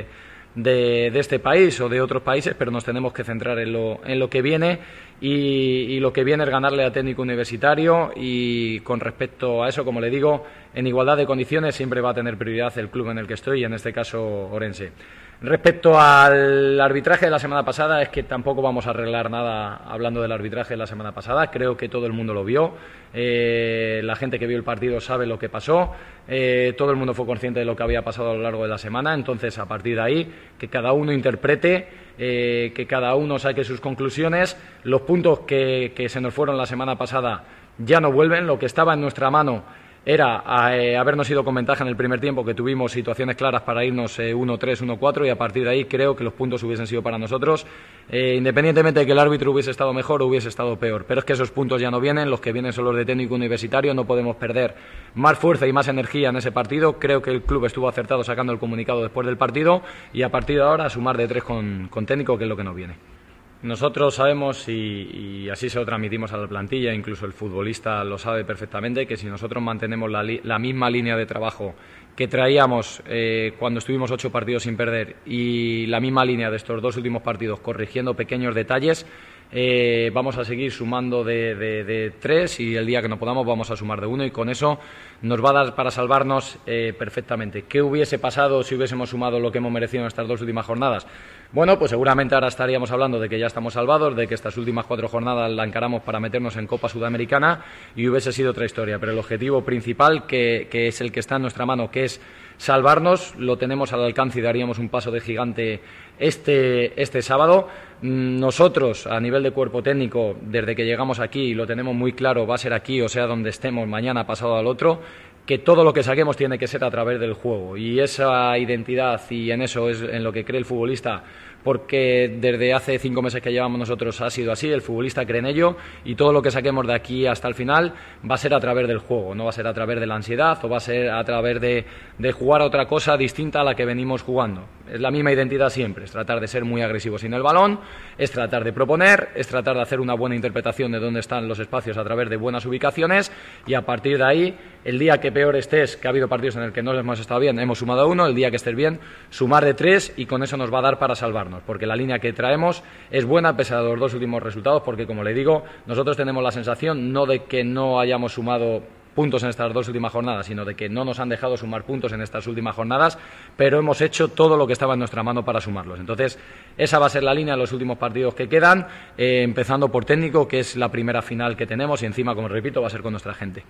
de, 0.54 1.06
este 1.14 1.38
país 1.38 1.80
o 1.80 1.88
de 1.88 2.00
otros 2.00 2.22
países, 2.22 2.54
pero 2.58 2.70
nos 2.70 2.84
tenemos 2.84 3.12
que 3.12 3.24
centrar 3.24 3.58
en 3.58 3.72
lo, 3.72 4.00
en 4.04 4.18
lo 4.18 4.28
que 4.28 4.42
viene 4.42 4.78
y, 5.20 5.28
y, 5.28 6.00
lo 6.00 6.12
que 6.12 6.24
viene 6.24 6.44
es 6.44 6.50
ganarle 6.50 6.84
a 6.84 6.92
técnico 6.92 7.22
universitario 7.22 8.10
y 8.16 8.80
con 8.80 9.00
respecto 9.00 9.62
a 9.62 9.68
eso, 9.68 9.84
como 9.84 10.00
le 10.00 10.10
digo, 10.10 10.46
en 10.74 10.86
igualdad 10.86 11.16
de 11.16 11.26
condiciones 11.26 11.74
siempre 11.74 12.00
va 12.00 12.10
a 12.10 12.14
tener 12.14 12.36
prioridad 12.36 12.76
el 12.78 12.88
club 12.88 13.10
en 13.10 13.18
el 13.18 13.26
que 13.26 13.34
estoy 13.34 13.60
y 13.60 13.64
en 13.64 13.74
este 13.74 13.92
caso 13.92 14.48
Orense. 14.50 14.92
Respecto 15.40 16.00
al 16.00 16.80
arbitraje 16.80 17.26
de 17.26 17.30
la 17.30 17.38
semana 17.38 17.64
pasada, 17.64 18.02
es 18.02 18.08
que 18.08 18.24
tampoco 18.24 18.60
vamos 18.60 18.88
a 18.88 18.90
arreglar 18.90 19.30
nada 19.30 19.76
hablando 19.86 20.20
del 20.20 20.32
arbitraje 20.32 20.70
de 20.74 20.78
la 20.78 20.86
semana 20.88 21.12
pasada. 21.12 21.48
Creo 21.48 21.76
que 21.76 21.88
todo 21.88 22.06
el 22.06 22.12
mundo 22.12 22.34
lo 22.34 22.44
vio. 22.44 22.72
Eh, 23.14 24.00
la 24.02 24.16
gente 24.16 24.40
que 24.40 24.48
vio 24.48 24.56
el 24.56 24.64
partido 24.64 25.00
sabe 25.00 25.26
lo 25.26 25.38
que 25.38 25.48
pasó. 25.48 25.92
Eh, 26.26 26.74
todo 26.76 26.90
el 26.90 26.96
mundo 26.96 27.14
fue 27.14 27.24
consciente 27.24 27.60
de 27.60 27.66
lo 27.66 27.76
que 27.76 27.84
había 27.84 28.02
pasado 28.02 28.32
a 28.32 28.34
lo 28.34 28.42
largo 28.42 28.64
de 28.64 28.68
la 28.68 28.78
semana. 28.78 29.14
Entonces, 29.14 29.56
a 29.60 29.66
partir 29.66 29.94
de 29.94 30.02
ahí, 30.02 30.34
que 30.58 30.66
cada 30.66 30.90
uno 30.90 31.12
interprete, 31.12 31.86
eh, 32.18 32.72
que 32.74 32.88
cada 32.88 33.14
uno 33.14 33.38
saque 33.38 33.62
sus 33.62 33.80
conclusiones. 33.80 34.56
Los 34.82 35.02
puntos 35.02 35.40
que, 35.40 35.92
que 35.94 36.08
se 36.08 36.20
nos 36.20 36.34
fueron 36.34 36.56
la 36.56 36.66
semana 36.66 36.98
pasada 36.98 37.44
ya 37.78 38.00
no 38.00 38.10
vuelven. 38.10 38.48
Lo 38.48 38.58
que 38.58 38.66
estaba 38.66 38.94
en 38.94 39.02
nuestra 39.02 39.30
mano 39.30 39.62
era 40.04 40.42
eh, 40.74 40.96
habernos 40.96 41.28
ido 41.30 41.44
con 41.44 41.54
ventaja 41.54 41.84
en 41.84 41.88
el 41.88 41.96
primer 41.96 42.20
tiempo, 42.20 42.44
que 42.44 42.54
tuvimos 42.54 42.92
situaciones 42.92 43.36
claras 43.36 43.62
para 43.62 43.84
irnos 43.84 44.18
1-3, 44.18 44.22
eh, 44.22 44.34
1-4 44.34 45.26
y 45.26 45.30
a 45.30 45.36
partir 45.36 45.64
de 45.64 45.70
ahí 45.70 45.84
creo 45.84 46.16
que 46.16 46.24
los 46.24 46.32
puntos 46.32 46.62
hubiesen 46.62 46.86
sido 46.86 47.02
para 47.02 47.18
nosotros, 47.18 47.66
eh, 48.08 48.34
independientemente 48.36 49.00
de 49.00 49.06
que 49.06 49.12
el 49.12 49.18
árbitro 49.18 49.52
hubiese 49.52 49.70
estado 49.70 49.92
mejor 49.92 50.22
o 50.22 50.26
hubiese 50.26 50.48
estado 50.48 50.76
peor. 50.76 51.04
Pero 51.06 51.20
es 51.20 51.24
que 51.26 51.34
esos 51.34 51.50
puntos 51.50 51.80
ya 51.80 51.90
no 51.90 52.00
vienen, 52.00 52.30
los 52.30 52.40
que 52.40 52.52
vienen 52.52 52.72
son 52.72 52.84
los 52.86 52.96
de 52.96 53.04
técnico 53.04 53.34
universitario, 53.34 53.92
no 53.92 54.06
podemos 54.06 54.36
perder 54.36 54.74
más 55.14 55.38
fuerza 55.38 55.66
y 55.66 55.72
más 55.72 55.88
energía 55.88 56.30
en 56.30 56.36
ese 56.36 56.52
partido. 56.52 56.98
Creo 56.98 57.20
que 57.20 57.30
el 57.30 57.42
club 57.42 57.66
estuvo 57.66 57.88
acertado 57.88 58.24
sacando 58.24 58.52
el 58.52 58.58
comunicado 58.58 59.02
después 59.02 59.26
del 59.26 59.36
partido 59.36 59.82
y 60.12 60.22
a 60.22 60.30
partir 60.30 60.56
de 60.56 60.62
ahora 60.62 60.88
sumar 60.88 61.16
de 61.16 61.28
tres 61.28 61.44
con, 61.44 61.88
con 61.90 62.06
técnico, 62.06 62.38
que 62.38 62.44
es 62.44 62.48
lo 62.48 62.56
que 62.56 62.64
nos 62.64 62.74
viene. 62.74 63.17
Nosotros 63.60 64.14
sabemos, 64.14 64.68
y, 64.68 65.48
así 65.50 65.68
se 65.68 65.80
lo 65.80 65.84
transmitimos 65.84 66.32
a 66.32 66.36
la 66.36 66.46
plantilla, 66.46 66.94
incluso 66.94 67.26
el 67.26 67.32
futbolista 67.32 68.04
lo 68.04 68.16
sabe 68.16 68.44
perfectamente, 68.44 69.04
que 69.04 69.16
si 69.16 69.26
nosotros 69.26 69.60
mantenemos 69.60 70.08
la, 70.08 70.58
misma 70.60 70.88
línea 70.88 71.16
de 71.16 71.26
trabajo 71.26 71.74
que 72.14 72.28
traíamos 72.28 73.02
eh, 73.06 73.54
cuando 73.58 73.78
estuvimos 73.78 74.12
ocho 74.12 74.30
partidos 74.30 74.62
sin 74.62 74.76
perder 74.76 75.16
y 75.26 75.86
la 75.86 75.98
misma 75.98 76.24
línea 76.24 76.50
de 76.50 76.56
estos 76.56 76.80
dos 76.80 76.96
últimos 76.96 77.22
partidos, 77.22 77.58
corrigiendo 77.58 78.14
pequeños 78.14 78.54
detalles, 78.54 79.06
eh, 79.50 80.10
vamos 80.12 80.36
a 80.36 80.44
seguir 80.44 80.70
sumando 80.70 81.24
de, 81.24 82.12
tres 82.20 82.60
y 82.60 82.76
el 82.76 82.86
día 82.86 83.00
que 83.00 83.08
no 83.08 83.18
podamos 83.18 83.46
vamos 83.46 83.70
a 83.70 83.76
sumar 83.76 84.00
de 84.00 84.06
uno 84.06 84.24
y 84.24 84.30
con 84.30 84.50
eso 84.50 84.78
nos 85.22 85.42
va 85.42 85.50
a 85.50 85.64
dar 85.64 85.74
para 85.74 85.90
salvarnos 85.90 86.58
eh, 86.66 86.92
perfectamente. 86.96 87.62
¿Qué 87.62 87.80
hubiese 87.80 88.18
pasado 88.18 88.62
si 88.62 88.74
hubiésemos 88.74 89.10
sumado 89.10 89.40
lo 89.40 89.50
que 89.50 89.58
hemos 89.58 89.72
merecido 89.72 90.02
en 90.02 90.08
estas 90.08 90.28
dos 90.28 90.40
últimas 90.40 90.66
jornadas? 90.66 91.06
Bueno, 91.50 91.78
pues 91.78 91.90
seguramente 91.90 92.34
ahora 92.34 92.48
estaríamos 92.48 92.90
hablando 92.90 93.18
de 93.18 93.28
que 93.28 93.38
ya 93.38 93.46
estamos 93.46 93.72
salvados, 93.72 94.14
de 94.14 94.26
que 94.26 94.34
estas 94.34 94.56
últimas 94.58 94.84
cuatro 94.84 95.08
jornadas 95.08 95.50
la 95.50 95.64
encaramos 95.64 96.02
para 96.02 96.20
meternos 96.20 96.56
en 96.56 96.66
Copa 96.66 96.90
Sudamericana 96.90 97.64
y 97.96 98.06
hubiese 98.06 98.32
sido 98.32 98.50
otra 98.50 98.66
historia. 98.66 98.98
Pero 98.98 99.12
el 99.12 99.18
objetivo 99.18 99.64
principal, 99.64 100.26
que, 100.26 100.68
que 100.70 100.88
es 100.88 101.00
el 101.00 101.10
que 101.10 101.20
está 101.20 101.36
en 101.36 101.42
nuestra 101.42 101.64
mano, 101.64 101.90
que 101.90 102.04
es 102.04 102.20
salvarnos, 102.58 103.34
lo 103.36 103.56
tenemos 103.56 103.92
al 103.92 104.04
alcance 104.04 104.40
y 104.40 104.42
daríamos 104.42 104.78
un 104.78 104.90
paso 104.90 105.10
de 105.10 105.20
gigante 105.20 105.80
este, 106.18 107.00
este 107.00 107.22
sábado. 107.22 107.68
Mm, 108.02 108.38
nosotros, 108.38 109.06
a 109.06 109.20
nivel 109.20 109.42
de 109.42 109.50
cuerpo 109.50 109.82
técnico, 109.82 110.36
desde 110.40 110.76
que 110.76 110.84
llegamos 110.84 111.20
aquí, 111.20 111.54
lo 111.54 111.66
tenemos 111.66 111.94
muy 111.94 112.12
claro, 112.12 112.46
va 112.46 112.54
a 112.54 112.58
ser 112.58 112.72
aquí, 112.72 113.00
o 113.00 113.08
sea, 113.08 113.26
donde 113.26 113.50
estemos 113.50 113.86
mañana, 113.88 114.26
pasado 114.26 114.56
al 114.56 114.66
otro, 114.66 115.00
que 115.48 115.58
todo 115.58 115.82
lo 115.82 115.94
que 115.94 116.02
saquemos 116.02 116.36
tiene 116.36 116.58
que 116.58 116.66
ser 116.66 116.84
a 116.84 116.90
través 116.90 117.18
del 117.18 117.32
juego. 117.32 117.76
Y 117.76 118.00
esa 118.00 118.56
identidad, 118.58 119.20
y 119.30 119.50
en 119.50 119.62
eso 119.62 119.88
es 119.88 120.02
en 120.02 120.22
lo 120.22 120.30
que 120.30 120.44
cree 120.44 120.58
el 120.58 120.66
futbolista, 120.66 121.24
porque 121.64 122.36
desde 122.38 122.72
hace 122.74 122.98
cinco 122.98 123.22
meses 123.22 123.40
que 123.40 123.50
llevamos 123.50 123.78
nosotros 123.78 124.20
ha 124.20 124.30
sido 124.30 124.52
así, 124.52 124.70
el 124.70 124.82
futbolista 124.82 125.24
cree 125.24 125.40
en 125.40 125.46
ello 125.46 125.76
y 126.04 126.14
todo 126.14 126.32
lo 126.32 126.42
que 126.42 126.50
saquemos 126.50 126.86
de 126.86 126.94
aquí 126.94 127.26
hasta 127.26 127.48
el 127.48 127.54
final 127.54 127.94
va 128.30 128.34
a 128.34 128.38
ser 128.38 128.54
a 128.54 128.60
través 128.60 128.86
del 128.86 128.98
juego, 128.98 129.34
no 129.34 129.44
va 129.44 129.50
a 129.50 129.52
ser 129.52 129.66
a 129.66 129.74
través 129.74 129.98
de 129.98 130.06
la 130.06 130.16
ansiedad 130.16 130.58
o 130.62 130.68
va 130.68 130.76
a 130.76 130.80
ser 130.80 131.10
a 131.10 131.24
través 131.24 131.60
de, 131.60 131.84
de 132.18 132.32
jugar 132.32 132.62
a 132.62 132.66
otra 132.66 132.86
cosa 132.86 133.16
distinta 133.16 133.60
a 133.62 133.64
la 133.64 133.74
que 133.74 133.84
venimos 133.84 134.22
jugando. 134.22 134.66
Es 134.92 135.00
la 135.00 135.10
misma 135.10 135.32
identidad 135.32 135.70
siempre, 135.70 136.04
es 136.04 136.10
tratar 136.10 136.40
de 136.40 136.48
ser 136.48 136.64
muy 136.64 136.82
agresivos 136.82 137.20
sin 137.20 137.34
el 137.34 137.42
balón, 137.42 137.80
es 138.16 138.30
tratar 138.30 138.64
de 138.64 138.72
proponer, 138.72 139.30
es 139.34 139.46
tratar 139.46 139.76
de 139.76 139.82
hacer 139.82 140.00
una 140.00 140.14
buena 140.14 140.36
interpretación 140.36 140.92
de 140.92 140.98
dónde 140.98 141.20
están 141.20 141.48
los 141.48 141.58
espacios 141.58 141.96
a 141.96 142.04
través 142.04 142.28
de 142.30 142.36
buenas 142.36 142.64
ubicaciones 142.66 143.30
y 143.66 143.74
a 143.74 143.82
partir 143.82 144.18
de 144.18 144.24
ahí, 144.24 144.58
el 144.84 144.98
día 144.98 145.18
que 145.18 145.32
peor 145.32 145.56
estés, 145.56 145.96
que 145.96 146.06
ha 146.08 146.10
habido 146.10 146.28
partidos 146.28 146.56
en 146.56 146.62
el 146.62 146.72
que 146.72 146.82
no 146.82 146.94
hemos 146.94 147.20
estado 147.20 147.40
bien, 147.40 147.58
hemos 147.58 147.78
sumado 147.78 148.08
uno, 148.08 148.26
el 148.26 148.34
día 148.34 148.50
que 148.50 148.56
estés 148.56 148.74
bien, 148.74 149.00
sumar 149.30 149.64
de 149.64 149.74
tres 149.74 150.12
y 150.16 150.26
con 150.26 150.42
eso 150.42 150.56
nos 150.56 150.72
va 150.72 150.78
a 150.78 150.82
dar 150.82 150.98
para 150.98 151.14
salvarnos, 151.14 151.62
porque 151.66 151.86
la 151.86 151.96
línea 151.96 152.18
que 152.18 152.32
traemos 152.32 152.82
es 153.10 153.24
buena 153.24 153.56
pese 153.56 153.74
a 153.74 153.82
los 153.82 153.98
dos 153.98 154.14
últimos 154.14 154.42
resultados, 154.42 154.82
porque 154.82 155.06
como 155.06 155.22
le 155.22 155.34
digo, 155.34 155.64
nosotros 155.86 156.16
tenemos 156.16 156.42
la 156.42 156.50
sensación 156.50 157.12
no 157.12 157.26
de 157.26 157.44
que 157.44 157.64
no 157.64 158.00
hayamos 158.00 158.32
sumado 158.32 158.82
puntos 159.18 159.42
en 159.42 159.48
estas 159.48 159.74
dos 159.74 159.88
últimas 159.88 160.12
jornadas, 160.12 160.46
sino 160.46 160.64
de 160.64 160.76
que 160.76 160.88
no 160.88 161.04
nos 161.04 161.18
han 161.18 161.28
dejado 161.28 161.56
sumar 161.56 161.82
puntos 161.82 162.12
en 162.12 162.20
estas 162.20 162.46
últimas 162.46 162.76
jornadas, 162.76 163.18
pero 163.56 163.80
hemos 163.80 164.00
hecho 164.00 164.28
todo 164.28 164.56
lo 164.56 164.64
que 164.64 164.74
estaba 164.74 164.92
en 164.92 165.00
nuestra 165.00 165.24
mano 165.24 165.44
para 165.44 165.60
sumarlos. 165.60 165.98
Entonces, 165.98 166.38
esa 166.76 167.00
va 167.00 167.06
a 167.06 167.08
ser 167.08 167.24
la 167.24 167.34
línea 167.34 167.54
de 167.54 167.58
los 167.58 167.72
últimos 167.72 167.98
partidos 167.98 168.36
que 168.36 168.48
quedan, 168.48 168.86
eh, 169.16 169.42
empezando 169.42 169.90
por 169.90 170.04
técnico, 170.04 170.46
que 170.46 170.60
es 170.60 170.76
la 170.76 170.88
primera 170.88 171.20
final 171.20 171.56
que 171.56 171.66
tenemos, 171.66 172.00
y 172.00 172.06
encima, 172.06 172.36
como 172.36 172.46
repito, 172.46 172.80
va 172.80 172.86
a 172.86 172.90
ser 172.90 173.02
con 173.02 173.10
nuestra 173.10 173.34
gente. 173.34 173.64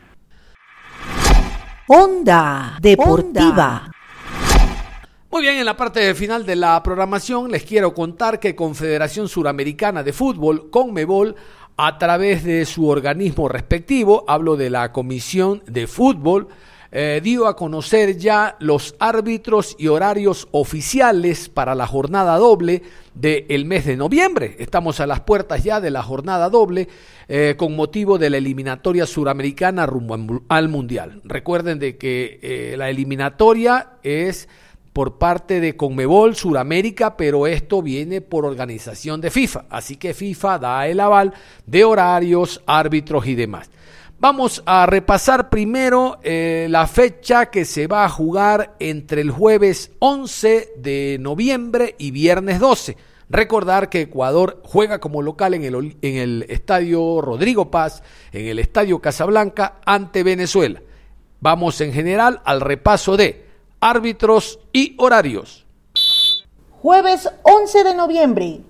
Onda 1.87 2.77
Deportiva. 2.79 3.91
Muy 5.31 5.43
bien, 5.43 5.57
en 5.57 5.65
la 5.65 5.77
parte 5.77 6.15
final 6.15 6.45
de 6.45 6.57
la 6.57 6.83
programación 6.83 7.51
les 7.51 7.63
quiero 7.63 7.95
contar 7.95 8.39
que 8.39 8.55
Confederación 8.55 9.29
Suramericana 9.29 10.03
de 10.03 10.13
Fútbol, 10.13 10.69
CONMEBOL, 10.71 11.37
a 11.81 11.97
través 11.97 12.43
de 12.43 12.67
su 12.67 12.89
organismo 12.89 13.49
respectivo, 13.49 14.25
hablo 14.27 14.57
de 14.57 14.69
la 14.69 14.91
Comisión 14.91 15.63
de 15.67 15.87
Fútbol, 15.87 16.49
eh, 16.91 17.21
dio 17.23 17.47
a 17.47 17.55
conocer 17.55 18.19
ya 18.19 18.57
los 18.59 18.97
árbitros 18.99 19.77
y 19.79 19.87
horarios 19.87 20.49
oficiales 20.51 21.49
para 21.49 21.77
la 21.77 21.87
jornada 21.87 22.37
doble 22.37 22.83
del 23.15 23.65
mes 23.65 23.85
de 23.87 23.97
noviembre. 23.97 24.57
Estamos 24.59 24.99
a 24.99 25.07
las 25.07 25.21
puertas 25.21 25.63
ya 25.63 25.81
de 25.81 25.93
la 25.93 26.03
jornada 26.03 26.51
doble 26.51 26.89
eh, 27.29 27.55
con 27.57 27.77
motivo 27.77 28.19
de 28.19 28.31
la 28.31 28.39
eliminatoria 28.39 29.07
suramericana 29.07 29.87
rumbo 29.87 30.43
al 30.49 30.69
Mundial. 30.69 31.21
Recuerden 31.23 31.79
de 31.79 31.97
que 31.97 32.41
eh, 32.43 32.75
la 32.77 32.91
eliminatoria 32.91 33.99
es 34.03 34.49
por 34.99 35.17
parte 35.17 35.61
de 35.61 35.77
Conmebol 35.77 36.35
Suramérica, 36.35 37.17
pero 37.17 37.47
esto 37.47 37.83
viene 37.83 38.21
por 38.21 38.45
organización 38.45 39.21
de 39.21 39.31
FIFA. 39.31 39.67
Así 39.71 39.95
que 39.95 40.13
FIFA 40.13 40.59
da 40.59 40.89
el 40.89 40.99
aval 40.99 41.35
de 41.67 41.85
horarios, 41.85 42.65
árbitros 42.67 43.29
y 43.29 43.37
demás. 43.37 43.71
Vamos 44.19 44.61
a 44.67 44.87
repasar 44.87 45.51
primero 45.51 46.19
eh, 46.25 46.67
la 46.69 46.89
fecha 46.89 47.47
que 47.47 47.65
se 47.65 47.87
va 47.87 48.05
a 48.05 48.09
jugar 48.09 48.75
entre 48.81 49.21
el 49.21 49.31
jueves 49.31 49.93
11 50.01 50.71
de 50.79 51.19
noviembre 51.21 51.95
y 51.97 52.11
viernes 52.11 52.59
12. 52.59 52.97
Recordar 53.31 53.91
que 53.91 54.01
Ecuador 54.01 54.61
juega 54.65 54.99
como 54.99 55.23
local 55.23 55.55
en 55.55 55.63
el, 55.63 55.97
en 56.03 56.17
el 56.17 56.45
Estadio 56.49 57.21
Rodrigo 57.21 57.71
Paz, 57.71 58.03
en 58.33 58.47
el 58.47 58.59
Estadio 58.59 58.99
Casablanca, 58.99 59.79
ante 59.87 60.25
Venezuela. 60.25 60.83
Vamos 61.39 61.81
en 61.83 61.93
general 61.93 62.43
al 62.45 62.61
repaso 62.61 63.17
de 63.17 63.47
árbitros 63.81 64.59
y 64.73 64.97
horarios. 64.99 65.67
Jueves 66.83 67.31
11 67.43 67.85
de 67.85 67.95
noviembre, 67.95 68.61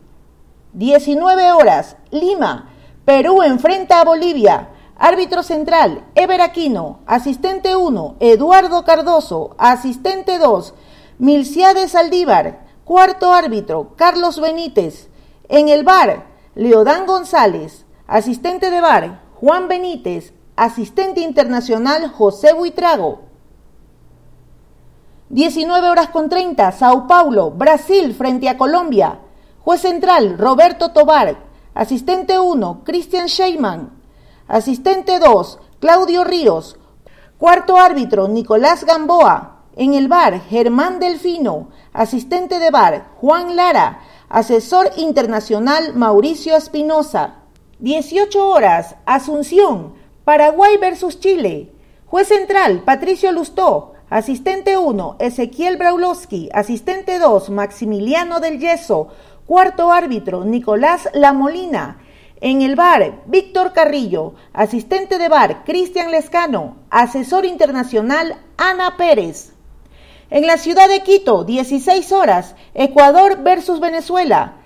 19 0.74 1.52
horas, 1.52 1.96
Lima. 2.10 2.70
Perú 3.04 3.42
enfrenta 3.42 4.00
a 4.00 4.04
Bolivia. 4.04 4.70
Árbitro 4.96 5.42
central, 5.42 6.04
Ever 6.14 6.42
Aquino. 6.42 7.00
Asistente 7.06 7.74
1, 7.74 8.16
Eduardo 8.20 8.84
Cardoso. 8.84 9.54
Asistente 9.56 10.38
2, 10.38 10.74
Milciades 11.18 11.92
Saldívar. 11.92 12.66
Cuarto 12.84 13.32
árbitro, 13.32 13.94
Carlos 13.96 14.40
Benítez. 14.40 15.08
En 15.48 15.68
el 15.68 15.84
bar, 15.84 16.26
Leodán 16.54 17.06
González. 17.06 17.86
Asistente 18.06 18.70
de 18.70 18.80
bar, 18.80 19.22
Juan 19.40 19.68
Benítez. 19.68 20.34
Asistente 20.56 21.20
internacional, 21.20 22.08
José 22.10 22.52
Buitrago. 22.52 23.27
19 25.30 25.90
horas 25.90 26.08
con 26.08 26.30
30, 26.30 26.72
Sao 26.72 27.06
Paulo, 27.06 27.50
Brasil 27.50 28.14
frente 28.14 28.48
a 28.48 28.56
Colombia. 28.56 29.18
Juez 29.60 29.82
central, 29.82 30.38
Roberto 30.38 30.92
Tobar. 30.92 31.36
Asistente 31.74 32.38
1, 32.38 32.80
Christian 32.82 33.26
Sheyman. 33.26 33.90
Asistente 34.46 35.18
2, 35.18 35.58
Claudio 35.80 36.24
Ríos. 36.24 36.78
Cuarto 37.36 37.76
árbitro, 37.76 38.26
Nicolás 38.26 38.84
Gamboa. 38.84 39.64
En 39.76 39.92
el 39.92 40.08
bar, 40.08 40.40
Germán 40.48 40.98
Delfino. 40.98 41.68
Asistente 41.92 42.58
de 42.58 42.70
bar, 42.70 43.08
Juan 43.20 43.54
Lara. 43.54 44.00
Asesor 44.30 44.92
internacional, 44.96 45.94
Mauricio 45.94 46.56
Espinosa. 46.56 47.34
18 47.80 48.48
horas, 48.48 48.96
Asunción, 49.04 49.92
Paraguay 50.24 50.78
versus 50.78 51.20
Chile. 51.20 51.74
Juez 52.06 52.28
central, 52.28 52.82
Patricio 52.84 53.30
Lustó. 53.30 53.92
Asistente 54.10 54.78
1, 54.78 55.16
Ezequiel 55.18 55.76
Braulowski. 55.76 56.48
Asistente 56.54 57.18
2, 57.18 57.50
Maximiliano 57.50 58.40
del 58.40 58.58
Yeso. 58.58 59.08
Cuarto 59.44 59.92
árbitro, 59.92 60.46
Nicolás 60.46 61.10
Lamolina. 61.12 62.00
En 62.40 62.62
el 62.62 62.74
bar, 62.74 63.22
Víctor 63.26 63.74
Carrillo. 63.74 64.32
Asistente 64.54 65.18
de 65.18 65.28
bar, 65.28 65.62
Cristian 65.64 66.10
Lescano. 66.10 66.76
Asesor 66.88 67.44
internacional, 67.44 68.38
Ana 68.56 68.96
Pérez. 68.96 69.52
En 70.30 70.46
la 70.46 70.56
ciudad 70.56 70.88
de 70.88 71.02
Quito, 71.02 71.44
16 71.44 72.10
horas, 72.12 72.54
Ecuador 72.72 73.42
versus 73.42 73.78
Venezuela. 73.78 74.56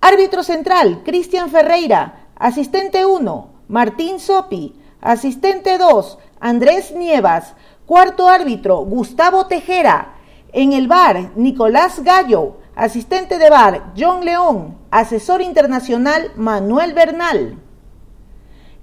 Árbitro 0.00 0.44
central, 0.44 1.02
Cristian 1.04 1.50
Ferreira. 1.50 2.28
Asistente 2.36 3.04
1, 3.04 3.50
Martín 3.66 4.20
Sopi. 4.20 4.76
Asistente 5.00 5.78
2, 5.78 6.18
Andrés 6.38 6.92
Nievas. 6.92 7.54
Cuarto 7.86 8.30
árbitro, 8.30 8.78
Gustavo 8.78 9.44
Tejera. 9.46 10.14
En 10.52 10.72
el 10.72 10.88
bar, 10.88 11.32
Nicolás 11.36 12.02
Gallo. 12.02 12.56
Asistente 12.74 13.38
de 13.38 13.50
bar, 13.50 13.92
John 13.94 14.24
León. 14.24 14.78
Asesor 14.90 15.42
internacional, 15.42 16.32
Manuel 16.34 16.94
Bernal. 16.94 17.58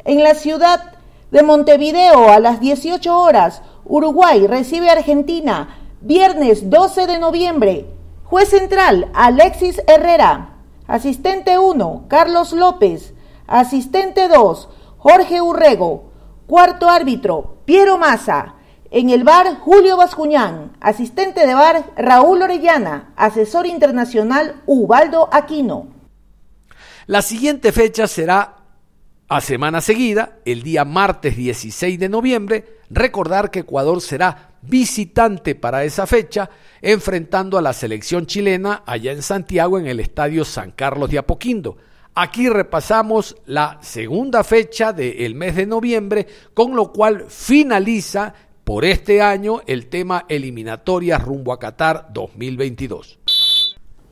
En 0.06 0.24
la 0.24 0.36
ciudad 0.36 0.94
De 1.32 1.42
Montevideo 1.42 2.30
a 2.30 2.40
las 2.40 2.60
18 2.60 3.18
horas, 3.18 3.64
Uruguay 3.86 4.46
recibe 4.46 4.90
a 4.90 4.94
Argentina, 4.94 5.78
viernes 6.02 6.70
12 6.70 7.08
de 7.08 7.20
noviembre. 7.20 7.88
Juez 8.26 8.50
central, 8.50 9.10
Alexis 9.14 9.82
Herrera. 9.88 10.58
Asistente 10.88 11.58
1, 11.58 12.06
Carlos 12.08 12.54
López. 12.54 13.14
Asistente 13.48 14.28
2, 14.28 14.70
Jorge 14.98 15.42
Urrego. 15.42 16.12
Cuarto 16.46 16.88
árbitro, 16.88 17.56
Piero 17.66 17.98
Massa. 17.98 18.56
En 18.94 19.10
el 19.10 19.24
bar, 19.24 19.56
Julio 19.62 19.96
Bascuñán. 19.96 20.74
Asistente 20.82 21.48
de 21.48 21.54
bar, 21.54 21.94
Raúl 21.96 22.42
Orellana. 22.42 23.14
Asesor 23.16 23.66
internacional, 23.66 24.62
Ubaldo 24.66 25.30
Aquino. 25.32 25.88
La 27.08 27.22
siguiente 27.22 27.72
fecha 27.72 28.06
será 28.06 28.58
a 29.30 29.40
semana 29.40 29.80
seguida, 29.80 30.40
el 30.44 30.62
día 30.62 30.84
martes 30.84 31.38
16 31.38 31.98
de 31.98 32.10
noviembre. 32.10 32.80
Recordar 32.90 33.50
que 33.50 33.60
Ecuador 33.60 34.02
será 34.02 34.56
visitante 34.62 35.56
para 35.56 35.86
esa 35.86 36.06
fecha, 36.06 36.50
enfrentando 36.82 37.58
a 37.58 37.62
la 37.62 37.72
selección 37.72 38.26
chilena 38.26 38.84
allá 38.86 39.14
en 39.14 39.22
Santiago 39.22 39.80
en 39.80 39.88
el 39.88 40.02
Estadio 40.02 40.44
San 40.44 40.72
Carlos 40.72 41.10
de 41.10 41.18
Apoquindo. 41.18 41.78
Aquí 42.14 42.50
repasamos 42.50 43.38
la 43.46 43.80
segunda 43.82 44.44
fecha 44.44 44.92
del 44.92 45.34
mes 45.34 45.56
de 45.56 45.66
noviembre, 45.66 46.28
con 46.54 46.76
lo 46.76 46.92
cual 46.92 47.28
finaliza 47.30 48.34
por 48.64 48.86
este 48.86 49.22
año 49.22 49.62
el 49.68 49.88
tema 49.88 50.26
eliminatorias 50.30 51.24
rumbo 51.24 51.54
a 51.54 51.60
Qatar 51.60 52.08
2022. 52.14 53.20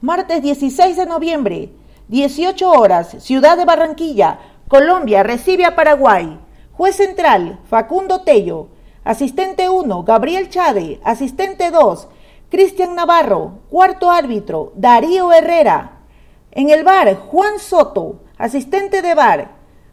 Martes 0.02 0.42
16 0.42 0.98
de 0.98 1.06
noviembre, 1.06 1.70
18 2.08 2.72
horas, 2.72 3.16
Ciudad 3.20 3.58
de 3.58 3.66
Barranquilla, 3.66 4.40
Colombia 4.68 5.24
recibe 5.24 5.66
a 5.66 5.76
Paraguay. 5.76 6.40
Juez 6.74 6.96
central, 6.96 7.60
Facundo 7.70 8.22
Tello. 8.22 8.70
Asistente 9.04 9.68
1, 9.68 10.04
Gabriel 10.04 10.50
Chade. 10.50 11.00
Asistente 11.04 11.72
2, 11.72 12.08
Cristian 12.50 12.96
Navarro. 12.96 13.60
Cuarto 13.70 14.12
árbitro, 14.12 14.72
Darío 14.76 15.34
Herrera. 15.34 16.00
En 16.52 16.70
el 16.70 16.84
bar, 16.84 17.16
Juan 17.16 17.60
Soto, 17.60 18.22
asistente 18.38 19.02
de 19.02 19.14
bar, 19.14 19.52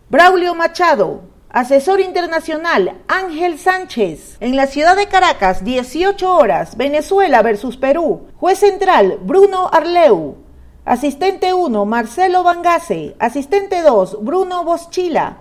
Braulio 0.08 0.54
Machado, 0.54 1.22
asesor 1.50 2.00
internacional, 2.00 3.00
Ángel 3.08 3.58
Sánchez. 3.58 4.36
En 4.40 4.56
la 4.56 4.66
ciudad 4.66 4.96
de 4.96 5.06
Caracas, 5.06 5.64
18 5.64 6.34
horas, 6.34 6.76
Venezuela 6.76 7.42
versus 7.42 7.76
Perú. 7.76 8.28
Juez 8.36 8.58
central, 8.58 9.18
Bruno 9.22 9.68
Arleu. 9.72 10.36
Asistente 10.84 11.52
1, 11.52 11.84
Marcelo 11.84 12.42
Vangase. 12.42 13.16
Asistente 13.18 13.82
2, 13.82 14.24
Bruno 14.24 14.64
Boschila. 14.64 15.38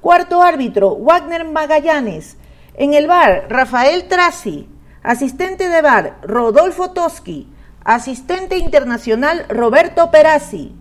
Cuarto 0.00 0.42
árbitro, 0.42 0.96
Wagner 0.96 1.44
Magallanes. 1.44 2.36
En 2.74 2.94
el 2.94 3.06
bar, 3.06 3.46
Rafael 3.48 4.08
Trasi. 4.08 4.68
Asistente 5.02 5.68
de 5.68 5.82
bar, 5.82 6.18
Rodolfo 6.22 6.92
Toski. 6.92 7.48
Asistente 7.84 8.58
internacional 8.58 9.46
Roberto 9.48 10.10
Perazzi. 10.10 10.74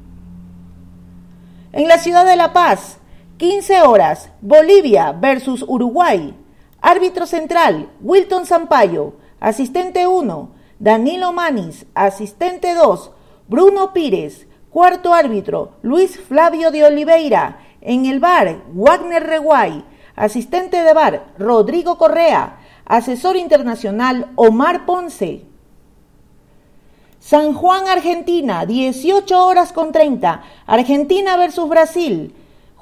En 1.72 1.88
la 1.88 1.98
ciudad 1.98 2.26
de 2.26 2.36
La 2.36 2.54
Paz, 2.54 3.00
15 3.38 3.82
horas, 3.82 4.30
Bolivia 4.39 5.12
versus 5.12 5.62
Uruguay. 5.67 6.34
Árbitro 6.80 7.26
central, 7.26 7.89
Wilton 8.00 8.45
Sampaio. 8.45 9.15
Asistente 9.41 10.08
1, 10.08 10.50
Danilo 10.80 11.34
Manis. 11.34 11.86
Asistente 11.95 12.74
2, 12.74 13.12
Bruno 13.50 13.91
Pires. 13.91 14.48
Cuarto 14.69 15.13
árbitro, 15.13 15.74
Luis 15.82 16.17
Flavio 16.17 16.71
de 16.71 16.86
Oliveira. 16.86 17.60
En 17.82 18.06
el 18.06 18.21
bar, 18.21 18.63
Wagner 18.74 19.24
Reguay. 19.24 19.84
Asistente 20.15 20.82
de 20.82 20.93
bar, 20.93 21.34
Rodrigo 21.38 21.98
Correa. 21.98 22.60
Asesor 22.86 23.36
internacional, 23.36 24.32
Omar 24.36 24.86
Ponce. 24.86 25.43
San 27.19 27.54
Juan, 27.54 27.88
Argentina, 27.89 28.65
18 28.65 29.45
horas 29.45 29.74
con 29.74 29.91
30. 29.91 30.41
Argentina 30.67 31.36
versus 31.36 31.67
Brasil. 31.67 32.34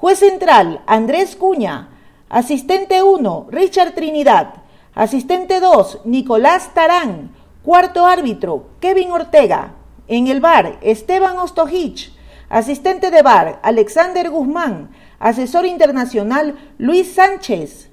Juez 0.04 0.18
central, 0.18 0.82
Andrés 0.86 1.34
Cuña. 1.34 1.88
Asistente 2.28 3.02
1, 3.02 3.46
Richard 3.50 3.94
Trinidad. 3.94 4.56
Asistente 4.94 5.60
2, 5.60 6.00
Nicolás 6.04 6.74
Tarán. 6.74 7.34
Cuarto 7.62 8.04
árbitro, 8.04 8.66
Kevin 8.80 9.12
Ortega. 9.12 9.76
En 10.06 10.26
el 10.26 10.42
bar, 10.42 10.78
Esteban 10.82 11.38
Ostojich. 11.38 12.12
Asistente 12.50 13.10
de 13.10 13.22
bar, 13.22 13.60
Alexander 13.62 14.28
Guzmán. 14.28 14.90
Asesor 15.20 15.64
internacional, 15.64 16.54
Luis 16.76 17.14
Sánchez. 17.14 17.88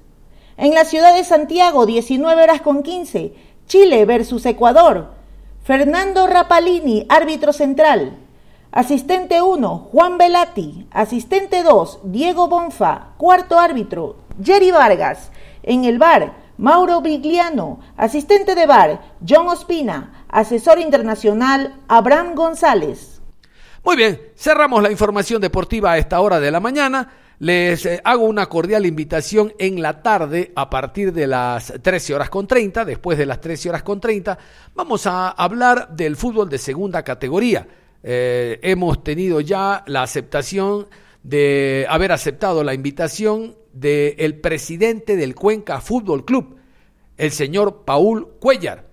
En 0.58 0.74
la 0.74 0.84
ciudad 0.84 1.14
de 1.14 1.24
Santiago, 1.24 1.86
19 1.86 2.42
horas 2.42 2.60
con 2.60 2.82
15. 2.82 3.32
Chile 3.66 4.04
versus 4.04 4.44
Ecuador. 4.44 5.14
Fernando 5.64 6.26
Rapalini, 6.26 7.06
árbitro 7.08 7.54
central. 7.54 8.18
Asistente 8.74 9.42
1, 9.42 9.90
Juan 9.92 10.16
Velati. 10.16 10.86
Asistente 10.92 11.62
2, 11.62 12.00
Diego 12.04 12.48
Bonfa. 12.48 13.08
Cuarto 13.18 13.58
árbitro, 13.58 14.16
Jerry 14.42 14.70
Vargas. 14.70 15.30
En 15.62 15.84
el 15.84 15.98
bar, 15.98 16.32
Mauro 16.56 17.02
Brigliano. 17.02 17.80
Asistente 17.98 18.54
de 18.54 18.64
bar, 18.64 19.02
John 19.28 19.46
Ospina. 19.48 20.24
Asesor 20.30 20.78
internacional, 20.78 21.74
Abraham 21.86 22.34
González. 22.34 23.20
Muy 23.84 23.96
bien, 23.96 24.18
cerramos 24.36 24.82
la 24.82 24.90
información 24.90 25.42
deportiva 25.42 25.92
a 25.92 25.98
esta 25.98 26.18
hora 26.20 26.40
de 26.40 26.50
la 26.50 26.60
mañana. 26.60 27.12
Les 27.40 27.84
eh, 27.84 28.00
hago 28.04 28.24
una 28.24 28.46
cordial 28.46 28.86
invitación 28.86 29.52
en 29.58 29.82
la 29.82 30.02
tarde 30.02 30.50
a 30.56 30.70
partir 30.70 31.12
de 31.12 31.26
las 31.26 31.74
13 31.82 32.14
horas 32.14 32.30
con 32.30 32.46
30, 32.46 32.86
después 32.86 33.18
de 33.18 33.26
las 33.26 33.38
13 33.38 33.68
horas 33.68 33.82
con 33.82 34.00
30, 34.00 34.38
vamos 34.74 35.06
a 35.06 35.28
hablar 35.28 35.88
del 35.90 36.16
fútbol 36.16 36.48
de 36.48 36.56
segunda 36.56 37.02
categoría. 37.02 37.66
Eh, 38.02 38.58
hemos 38.62 39.04
tenido 39.04 39.40
ya 39.40 39.84
la 39.86 40.02
aceptación 40.02 40.88
de 41.22 41.86
haber 41.88 42.12
aceptado 42.12 42.64
la 42.64 42.74
invitación 42.74 43.56
del 43.72 44.40
presidente 44.40 45.16
del 45.16 45.34
Cuenca 45.34 45.80
Fútbol 45.80 46.24
Club, 46.24 46.56
el 47.16 47.30
señor 47.30 47.84
Paul 47.84 48.28
Cuellar. 48.40 48.92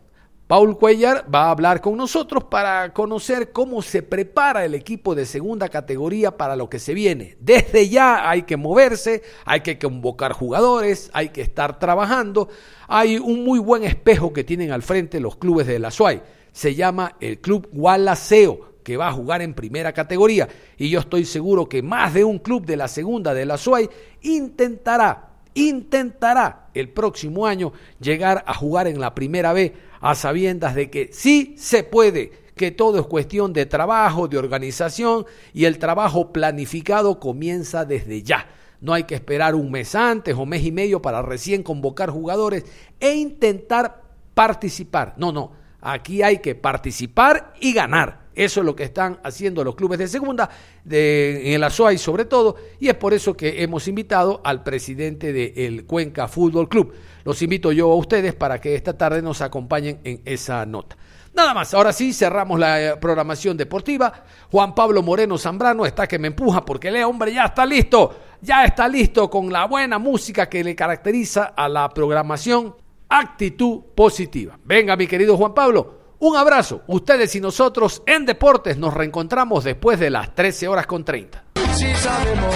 Paul 0.49 0.79
Cuellar 0.79 1.25
va 1.33 1.43
a 1.43 1.51
hablar 1.51 1.79
con 1.79 1.95
nosotros 1.95 2.45
para 2.45 2.91
conocer 2.91 3.51
cómo 3.51 3.83
se 3.83 4.01
prepara 4.01 4.65
el 4.65 4.73
equipo 4.73 5.13
de 5.13 5.27
segunda 5.27 5.69
categoría 5.69 6.37
para 6.37 6.55
lo 6.55 6.67
que 6.67 6.79
se 6.79 6.95
viene. 6.95 7.37
Desde 7.39 7.87
ya 7.87 8.27
hay 8.27 8.43
que 8.43 8.57
moverse, 8.57 9.21
hay 9.45 9.61
que 9.61 9.77
convocar 9.77 10.33
jugadores, 10.33 11.11
hay 11.13 11.29
que 11.29 11.41
estar 11.41 11.77
trabajando. 11.77 12.49
Hay 12.87 13.19
un 13.19 13.43
muy 13.43 13.59
buen 13.59 13.83
espejo 13.83 14.33
que 14.33 14.43
tienen 14.43 14.71
al 14.71 14.81
frente 14.81 15.19
los 15.19 15.35
clubes 15.35 15.67
de 15.67 15.77
la 15.77 15.91
SUAY. 15.91 16.23
Se 16.51 16.73
llama 16.73 17.15
el 17.19 17.39
Club 17.41 17.69
Gualaceo 17.71 18.69
que 18.89 18.97
va 18.97 19.09
a 19.09 19.13
jugar 19.13 19.43
en 19.43 19.53
primera 19.53 19.93
categoría. 19.93 20.49
Y 20.75 20.89
yo 20.89 21.01
estoy 21.01 21.23
seguro 21.23 21.69
que 21.69 21.83
más 21.83 22.11
de 22.15 22.23
un 22.23 22.39
club 22.39 22.65
de 22.65 22.75
la 22.75 22.87
segunda 22.87 23.35
de 23.35 23.45
la 23.45 23.55
SUAY 23.55 23.87
intentará, 24.23 25.29
intentará 25.53 26.69
el 26.73 26.89
próximo 26.89 27.45
año 27.45 27.71
llegar 27.99 28.43
a 28.47 28.55
jugar 28.55 28.87
en 28.87 28.99
la 28.99 29.13
primera 29.13 29.53
B 29.53 29.75
a 30.01 30.15
sabiendas 30.15 30.73
de 30.73 30.89
que 30.89 31.11
sí 31.13 31.53
se 31.55 31.83
puede, 31.83 32.31
que 32.55 32.71
todo 32.71 32.99
es 32.99 33.05
cuestión 33.05 33.53
de 33.53 33.67
trabajo, 33.67 34.27
de 34.27 34.39
organización 34.39 35.27
y 35.53 35.65
el 35.65 35.77
trabajo 35.77 36.33
planificado 36.33 37.19
comienza 37.19 37.85
desde 37.85 38.23
ya. 38.23 38.47
No 38.81 38.95
hay 38.95 39.03
que 39.03 39.13
esperar 39.13 39.53
un 39.53 39.69
mes 39.69 39.93
antes 39.93 40.33
o 40.35 40.47
mes 40.47 40.63
y 40.63 40.71
medio 40.71 40.99
para 40.99 41.21
recién 41.21 41.61
convocar 41.61 42.09
jugadores 42.09 42.65
e 42.99 43.13
intentar 43.13 44.01
participar. 44.33 45.13
No, 45.17 45.31
no, 45.31 45.51
aquí 45.79 46.23
hay 46.23 46.39
que 46.39 46.55
participar 46.55 47.53
y 47.61 47.71
ganar. 47.71 48.28
Eso 48.39 48.61
es 48.61 48.65
lo 48.65 48.73
que 48.73 48.85
están 48.85 49.19
haciendo 49.21 49.65
los 49.65 49.75
clubes 49.75 49.99
de 49.99 50.07
segunda, 50.07 50.49
en 50.89 51.59
la 51.59 51.69
SOAI 51.69 51.97
sobre 51.97 52.23
todo, 52.23 52.55
y 52.79 52.87
es 52.87 52.93
por 52.93 53.13
eso 53.13 53.35
que 53.35 53.61
hemos 53.61 53.85
invitado 53.89 54.39
al 54.45 54.63
presidente 54.63 55.33
del 55.33 55.85
Cuenca 55.85 56.29
Fútbol 56.29 56.69
Club. 56.69 56.93
Los 57.25 57.41
invito 57.41 57.73
yo 57.73 57.91
a 57.91 57.95
ustedes 57.97 58.33
para 58.33 58.61
que 58.61 58.75
esta 58.75 58.97
tarde 58.97 59.21
nos 59.21 59.41
acompañen 59.41 59.99
en 60.05 60.21
esa 60.23 60.65
nota. 60.65 60.95
Nada 61.33 61.53
más, 61.53 61.73
ahora 61.73 61.91
sí 61.91 62.13
cerramos 62.13 62.57
la 62.57 62.81
eh, 62.81 62.95
programación 62.95 63.57
deportiva. 63.57 64.23
Juan 64.49 64.73
Pablo 64.73 65.03
Moreno 65.03 65.37
Zambrano 65.37 65.85
está 65.85 66.07
que 66.07 66.17
me 66.17 66.29
empuja 66.29 66.63
porque 66.63 66.87
el 66.87 67.03
hombre 67.03 67.33
ya 67.33 67.43
está 67.43 67.65
listo, 67.65 68.19
ya 68.41 68.63
está 68.63 68.87
listo 68.87 69.29
con 69.29 69.51
la 69.51 69.65
buena 69.65 69.99
música 69.99 70.47
que 70.47 70.63
le 70.63 70.77
caracteriza 70.77 71.53
a 71.57 71.67
la 71.67 71.89
programación 71.89 72.73
actitud 73.09 73.81
positiva. 73.93 74.57
Venga, 74.63 74.95
mi 74.95 75.07
querido 75.07 75.35
Juan 75.35 75.53
Pablo, 75.53 75.98
un 76.19 76.37
abrazo. 76.37 76.83
Ustedes 76.87 77.35
y 77.35 77.41
nosotros 77.41 78.03
en 78.05 78.25
Deportes 78.25 78.77
nos 78.77 78.93
reencontramos 78.93 79.63
después 79.63 79.99
de 79.99 80.09
las 80.09 80.33
13 80.35 80.67
horas 80.67 80.87
con 80.87 81.03
30. 81.03 81.43
Si 81.73 81.93
sabemos 81.95 82.55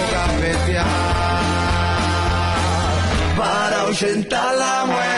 para 3.36 3.80
ahuyentar 3.80 4.54
la 4.56 4.84
muerte. 4.86 5.13